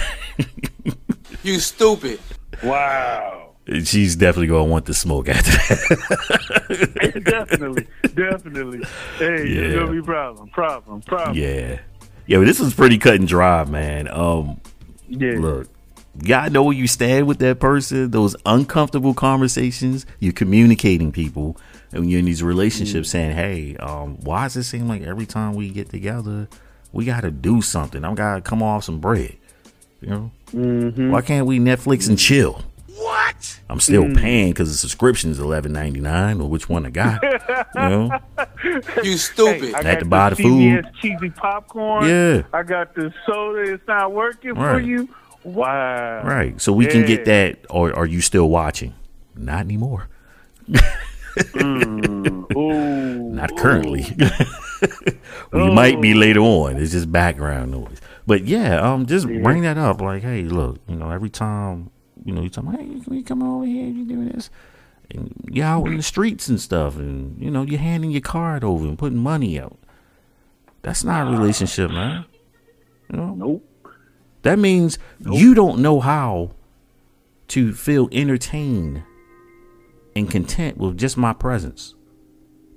You 1.43 1.59
stupid. 1.59 2.19
Wow. 2.63 3.53
She's 3.83 4.15
definitely 4.15 4.47
gonna 4.47 4.65
want 4.65 4.85
the 4.85 4.93
smoke 4.93 5.27
after 5.29 5.51
that. 5.51 7.21
definitely, 7.25 7.87
definitely. 8.13 8.79
Hey, 9.17 9.47
Yeah. 9.47 9.61
it's 9.61 9.75
gonna 9.79 9.91
be 9.91 10.01
problem, 10.03 10.49
problem, 10.49 11.01
problem. 11.01 11.37
yeah, 11.37 11.79
yeah, 12.27 12.37
but 12.37 12.45
this 12.45 12.59
was 12.59 12.73
pretty 12.75 12.97
cut 12.99 13.15
and 13.15 13.27
dry, 13.27 13.63
man. 13.65 14.07
Um, 14.07 14.59
yeah. 15.07 15.33
Look, 15.39 15.67
you 16.19 16.27
gotta 16.27 16.49
know 16.49 16.63
where 16.63 16.75
you 16.75 16.87
stand 16.87 17.27
with 17.27 17.39
that 17.39 17.59
person. 17.59 18.11
Those 18.11 18.35
uncomfortable 18.45 19.13
conversations, 19.13 20.05
you're 20.19 20.33
communicating 20.33 21.11
people, 21.11 21.57
and 21.93 22.09
you're 22.09 22.19
in 22.19 22.25
these 22.25 22.43
relationships 22.43 23.07
Mm. 23.09 23.11
saying, 23.11 23.35
"Hey, 23.35 23.75
um, 23.77 24.17
why 24.21 24.43
does 24.43 24.57
it 24.57 24.63
seem 24.63 24.87
like 24.87 25.01
every 25.03 25.25
time 25.25 25.53
we 25.55 25.69
get 25.69 25.89
together, 25.89 26.47
we 26.91 27.05
gotta 27.05 27.31
do 27.31 27.61
something? 27.61 28.03
I'm 28.03 28.15
gotta 28.15 28.41
come 28.41 28.61
off 28.61 28.83
some 28.83 28.99
bread, 28.99 29.35
you 30.01 30.09
know? 30.09 30.31
Mm-hmm. 30.53 31.11
Why 31.11 31.21
can't 31.21 31.45
we 31.47 31.59
Netflix 31.59 32.09
and 32.09 32.17
chill? 32.19 32.61
What? 32.97 33.59
I'm 33.69 33.79
still 33.79 34.03
Mm. 34.03 34.17
paying 34.17 34.49
because 34.51 34.69
the 34.69 34.77
subscription 34.77 35.31
is 35.31 35.39
eleven 35.39 35.71
ninety 35.73 36.01
nine, 36.01 36.39
or 36.41 36.49
which 36.49 36.67
one 36.69 36.85
I 36.85 36.89
got, 36.89 37.23
you 37.23 37.81
know? 37.81 38.19
You 39.03 39.17
stupid. 39.17 39.73
I 39.73 39.77
Had 39.77 39.83
got 39.85 39.99
to 39.99 40.05
buy 40.05 40.29
the 40.29 40.35
the 40.35 40.43
food. 40.43 40.89
Cheesy 41.01 41.29
popcorn. 41.31 42.07
Yeah. 42.07 42.43
I 42.53 42.61
got 42.63 42.93
the 42.93 43.11
soda. 43.25 43.73
It's 43.73 43.87
not 43.87 44.11
working 44.13 44.53
for 44.55 44.79
you. 44.79 45.09
Wow. 45.43 46.23
Right, 46.23 46.59
so 46.61 46.71
we 46.73 46.85
can 46.87 47.05
get 47.05 47.25
that. 47.25 47.59
Or 47.69 47.95
are 47.95 48.05
you 48.05 48.21
still 48.21 48.49
watching? 48.49 48.93
Not 49.35 49.61
anymore. 49.61 50.07
Ooh. 51.61 53.31
Not 53.31 53.55
currently. 53.57 54.05
we 55.51 55.73
might 55.73 56.01
be 56.01 56.13
later 56.13 56.41
on. 56.41 56.77
It's 56.77 56.91
just 56.91 57.11
background 57.11 57.71
noise. 57.71 57.99
But 58.27 58.45
yeah, 58.45 58.79
um, 58.79 59.05
just 59.05 59.25
bring 59.27 59.63
that 59.63 59.77
up. 59.77 60.01
Like, 60.01 60.21
hey, 60.23 60.43
look, 60.43 60.79
you 60.87 60.95
know, 60.95 61.09
every 61.09 61.29
time, 61.29 61.89
you 62.23 62.33
know, 62.33 62.41
you 62.41 62.49
tell 62.49 62.63
me, 62.63 62.77
hey, 62.77 62.99
can 62.99 63.15
we 63.15 63.23
come 63.23 63.41
over 63.41 63.65
here? 63.65 63.87
You 63.87 64.05
doing 64.05 64.29
this? 64.29 64.49
And 65.09 65.33
you're 65.51 65.65
out 65.65 65.87
in 65.87 65.97
the 65.97 66.03
streets 66.03 66.47
and 66.47 66.61
stuff, 66.61 66.95
and 66.95 67.41
you 67.41 67.51
know, 67.51 67.63
you're 67.63 67.79
handing 67.79 68.11
your 68.11 68.21
card 68.21 68.63
over 68.63 68.85
and 68.85 68.97
putting 68.97 69.17
money 69.17 69.59
out. 69.59 69.77
That's 70.83 71.03
not 71.03 71.27
a 71.27 71.31
relationship, 71.31 71.91
man. 71.91 72.25
You 73.11 73.17
know, 73.17 73.35
Nope. 73.35 73.70
That 74.43 74.59
means 74.59 74.97
you 75.19 75.53
don't 75.53 75.79
know 75.81 75.99
how 75.99 76.51
to 77.49 77.73
feel 77.73 78.09
entertained 78.11 79.03
and 80.15 80.29
content 80.29 80.77
with 80.77 80.97
just 80.97 81.17
my 81.17 81.33
presence. 81.33 81.95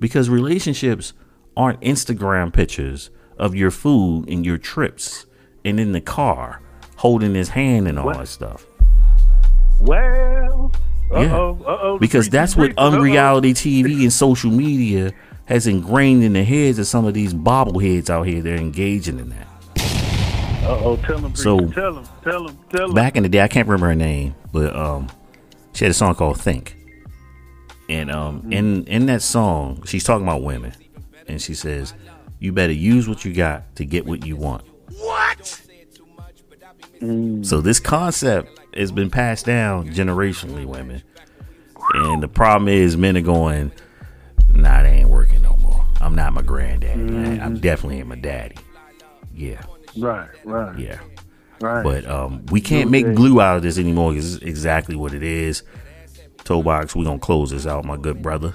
Because 0.01 0.29
relationships 0.29 1.13
aren't 1.57 1.81
Instagram 1.81 2.53
pictures 2.53 3.11
of 3.39 3.55
your 3.55 3.71
food 3.71 4.29
and 4.29 4.45
your 4.45 4.59
trips 4.59 5.27
and 5.65 5.81
in 5.81 5.93
the 5.93 6.01
car 6.01 6.61
holding 6.97 7.35
his 7.35 7.51
hand 7.51 7.89
and 7.89 7.99
all 7.99 8.13
that 8.13 8.29
stuff. 8.29 8.67
Well. 9.81 10.73
Uh 11.11 11.21
Yeah. 11.21 11.37
oh. 11.37 11.59
Uh 11.67 11.79
oh. 11.83 11.99
Because 11.99 12.29
that's 12.29 12.57
what 12.57 12.73
unreality 12.79 13.55
TV 13.55 14.03
and 14.03 14.13
social 14.13 14.51
media 14.51 15.13
has 15.47 15.67
ingrained 15.67 16.25
in 16.25 16.33
the 16.33 16.45
heads 16.45 16.79
of 16.79 16.87
some 16.87 17.05
of 17.05 17.15
these 17.15 17.35
bobbleheads 17.35 18.09
out 18.11 18.27
here. 18.27 18.41
They're 18.41 18.57
engaging 18.57 19.19
in 19.19 19.31
that. 19.31 19.47
Uh 20.65 20.79
oh. 20.83 20.97
Tell 20.97 21.19
him. 21.19 21.35
So- 21.35 21.59
So 21.59 21.67
tell 21.69 21.95
him. 21.99 22.05
Tell 22.23 22.49
him. 22.49 22.59
Tell 22.71 22.89
him. 22.89 22.95
back 22.95 23.17
in 23.17 23.23
the 23.23 23.29
day, 23.29 23.41
I 23.43 23.49
can't 23.49 23.69
remember 23.69 23.87
her 23.89 23.95
name, 23.95 24.35
but 24.53 24.75
um, 24.75 25.09
she 25.75 25.85
had 25.85 25.91
a 25.91 25.95
song 25.95 26.15
called 26.15 26.41
"Think," 26.41 26.77
and 27.89 28.11
um, 28.11 28.49
in 28.51 28.85
in 28.87 29.07
that 29.07 29.23
song, 29.23 29.83
she's 29.85 30.05
talking 30.05 30.27
about 30.27 30.43
women, 30.43 30.73
and 31.29 31.41
she 31.41 31.55
says, 31.55 31.93
"You 32.39 32.53
better 32.53 32.73
use 32.73 33.07
what 33.09 33.25
you 33.25 33.33
got 33.35 33.77
to 33.77 33.85
get 33.85 34.07
what 34.07 34.25
you 34.25 34.37
want." 34.37 34.65
What? 34.99 35.61
So 37.43 37.61
this 37.61 37.81
concept 37.81 38.59
has 38.75 38.91
been 38.91 39.11
passed 39.11 39.45
down 39.45 39.89
generationally, 39.91 40.65
women, 40.65 41.03
and 41.93 42.23
the 42.23 42.29
problem 42.29 42.69
is 42.69 42.97
men 42.97 43.19
are 43.19 43.21
going, 43.23 43.71
"Nah, 44.55 44.83
they 44.83 44.89
ain't 45.01 45.11
working 45.11 45.43
no 45.43 45.57
more. 45.59 45.85
I'm 46.01 46.15
not 46.15 46.33
my 46.33 46.41
granddaddy. 46.41 47.03
I, 47.03 47.45
I'm 47.45 47.59
definitely 47.59 47.99
ain't 47.99 48.09
my 48.09 48.15
daddy." 48.17 48.57
Yeah, 49.35 49.61
Right. 49.97 50.29
Right. 50.45 50.79
yeah. 50.79 51.01
Right. 51.61 51.83
But 51.83 52.07
um, 52.07 52.45
we 52.47 52.61
can't 52.61 52.91
make 52.91 53.15
glue 53.15 53.41
out 53.41 53.57
of 53.57 53.63
this 53.63 53.79
anymore 53.79 54.11
because 54.11 54.37
it's 54.37 54.45
exactly 54.45 54.97
what 54.97 55.15
it 55.15 55.23
is. 55.23 55.63
Toe 56.45 56.63
box, 56.63 56.95
we're 56.95 57.05
gonna 57.05 57.19
close 57.19 57.51
this 57.51 57.67
out, 57.67 57.85
my 57.85 57.97
good 57.97 58.21
brother. 58.21 58.55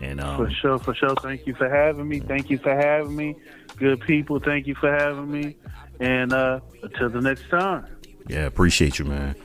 And 0.00 0.18
For 0.18 0.26
um, 0.46 0.50
sure, 0.60 0.78
for 0.78 0.94
sure. 0.94 1.14
Thank 1.16 1.46
you 1.46 1.54
for 1.54 1.68
having 1.68 2.08
me. 2.08 2.18
Thank 2.18 2.50
you 2.50 2.58
for 2.58 2.74
having 2.74 3.14
me. 3.14 3.36
Good 3.76 4.00
people, 4.00 4.40
thank 4.40 4.66
you 4.66 4.74
for 4.74 4.92
having 4.92 5.30
me. 5.30 5.56
And 6.00 6.32
uh 6.32 6.60
until 6.82 7.10
the 7.10 7.20
next 7.20 7.48
time. 7.48 7.86
yeah, 8.28 8.46
appreciate 8.46 8.98
you, 8.98 9.04
man. 9.04 9.36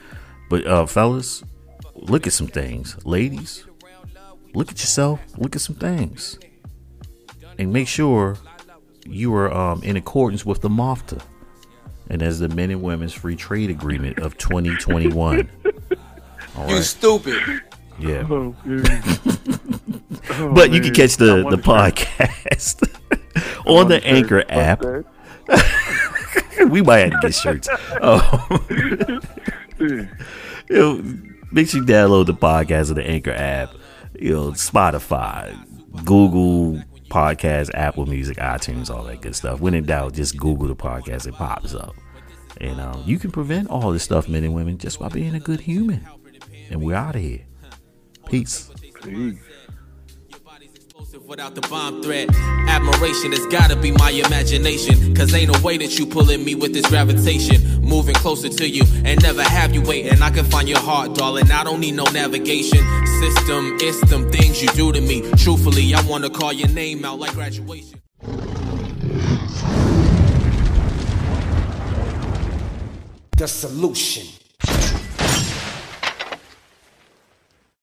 But 0.50 0.66
uh, 0.66 0.86
fellas, 0.86 1.44
look 1.94 2.26
at 2.26 2.34
some 2.34 2.48
things. 2.48 2.98
Ladies, 3.06 3.66
look 4.56 4.72
at 4.72 4.80
yourself. 4.80 5.20
Look 5.38 5.56
at 5.56 5.62
some 5.62 5.76
things, 5.76 6.40
and 7.60 7.72
make 7.72 7.88
sure 7.88 8.38
you 9.08 9.34
are 9.36 9.52
um, 9.54 9.82
in 9.84 9.96
accordance 9.98 10.46
with 10.46 10.62
the 10.62 10.70
MOFTA 10.70 11.22
and 12.10 12.22
as 12.22 12.40
the 12.40 12.48
Men 12.50 12.72
and 12.72 12.82
Women's 12.82 13.14
Free 13.14 13.36
Trade 13.36 13.70
Agreement 13.70 14.20
of 14.20 14.38
2021. 14.38 15.50
All 16.56 16.68
You 16.70 16.76
right, 16.76 16.84
stupid. 16.84 17.62
yeah. 18.00 18.26
Oh. 18.30 18.56
Oh, 20.30 20.54
But 20.54 20.72
you 20.72 20.82
can 20.82 20.94
catch 20.94 21.16
the, 21.18 21.48
the 21.50 21.56
podcast 21.58 22.84
on 23.66 23.88
the 23.88 24.02
say, 24.02 24.08
Anchor 24.08 24.44
app. 24.50 24.82
we 26.70 26.82
might 26.82 26.98
have 27.00 27.12
to 27.12 27.18
get 27.22 27.34
shirts. 27.34 27.70
Oh, 28.02 28.60
you 29.80 30.08
know, 30.70 31.02
make 31.52 31.70
sure 31.70 31.80
you 31.82 31.86
download 31.88 32.26
the 32.26 32.34
podcast 32.34 32.90
on 32.90 32.96
the 32.96 33.08
Anchor 33.08 33.32
app. 33.32 33.70
You 34.20 34.32
know, 34.34 34.52
Spotify, 34.52 35.56
Google 36.04 36.82
Podcast, 37.10 37.72
Apple 37.74 38.06
Music, 38.06 38.38
iTunes, 38.38 38.90
all 38.90 39.04
that 39.04 39.22
good 39.22 39.36
stuff. 39.36 39.60
When 39.60 39.74
in 39.74 39.86
doubt, 39.86 40.14
just 40.14 40.38
Google 40.38 40.68
the 40.68 40.76
podcast; 40.76 41.28
it 41.28 41.34
pops 41.34 41.74
up. 41.74 41.96
And 42.60 42.80
um, 42.80 43.04
you 43.06 43.20
can 43.20 43.32
prevent 43.32 43.70
all 43.70 43.92
this 43.92 44.04
stuff, 44.04 44.28
men 44.28 44.44
and 44.44 44.54
women, 44.54 44.78
just 44.78 45.00
by 45.00 45.10
being 45.10 45.36
a 45.36 45.40
good 45.40 45.62
human. 45.62 46.06
And 46.70 46.82
we're 46.82 46.96
out 46.96 47.16
of 47.16 47.22
here. 47.22 47.46
Peace. 48.28 48.72
Peace. 49.04 49.38
Without 51.28 51.56
the 51.56 51.62
bomb 51.62 52.02
threat, 52.02 52.30
admiration 52.70 53.34
has 53.34 53.46
gotta 53.48 53.76
be 53.76 53.92
my 53.92 54.12
imagination. 54.12 55.14
Cause 55.14 55.34
ain't 55.34 55.52
no 55.52 55.60
way 55.62 55.76
that 55.78 56.00
you 56.00 56.06
pulling 56.06 56.46
me 56.46 56.56
with 56.56 56.74
this 56.74 56.86
gravitation. 56.86 57.82
Moving 57.82 58.16
closer 58.16 58.48
to 58.48 58.70
you 58.70 58.84
and 59.04 59.22
never 59.22 59.44
have 59.44 59.76
you 59.76 59.82
waiting. 59.82 60.22
I 60.22 60.30
can 60.30 60.46
find 60.46 60.70
your 60.70 60.80
heart, 60.80 61.16
darling. 61.16 61.52
I 61.52 61.66
don't 61.66 61.82
need 61.82 61.96
no 61.96 62.06
navigation 62.06 62.80
system. 63.20 63.76
It's 63.82 64.00
them 64.10 64.32
things 64.32 64.62
you 64.62 64.70
do 64.70 64.94
to 64.94 65.02
me. 65.02 65.30
Truthfully, 65.34 65.94
I 65.94 66.02
wanna 66.04 66.30
call 66.30 66.54
your 66.54 66.70
name 66.70 67.04
out 67.04 67.20
like 67.20 67.34
graduation. 67.34 68.02
the 73.38 73.48
solution. 73.48 74.26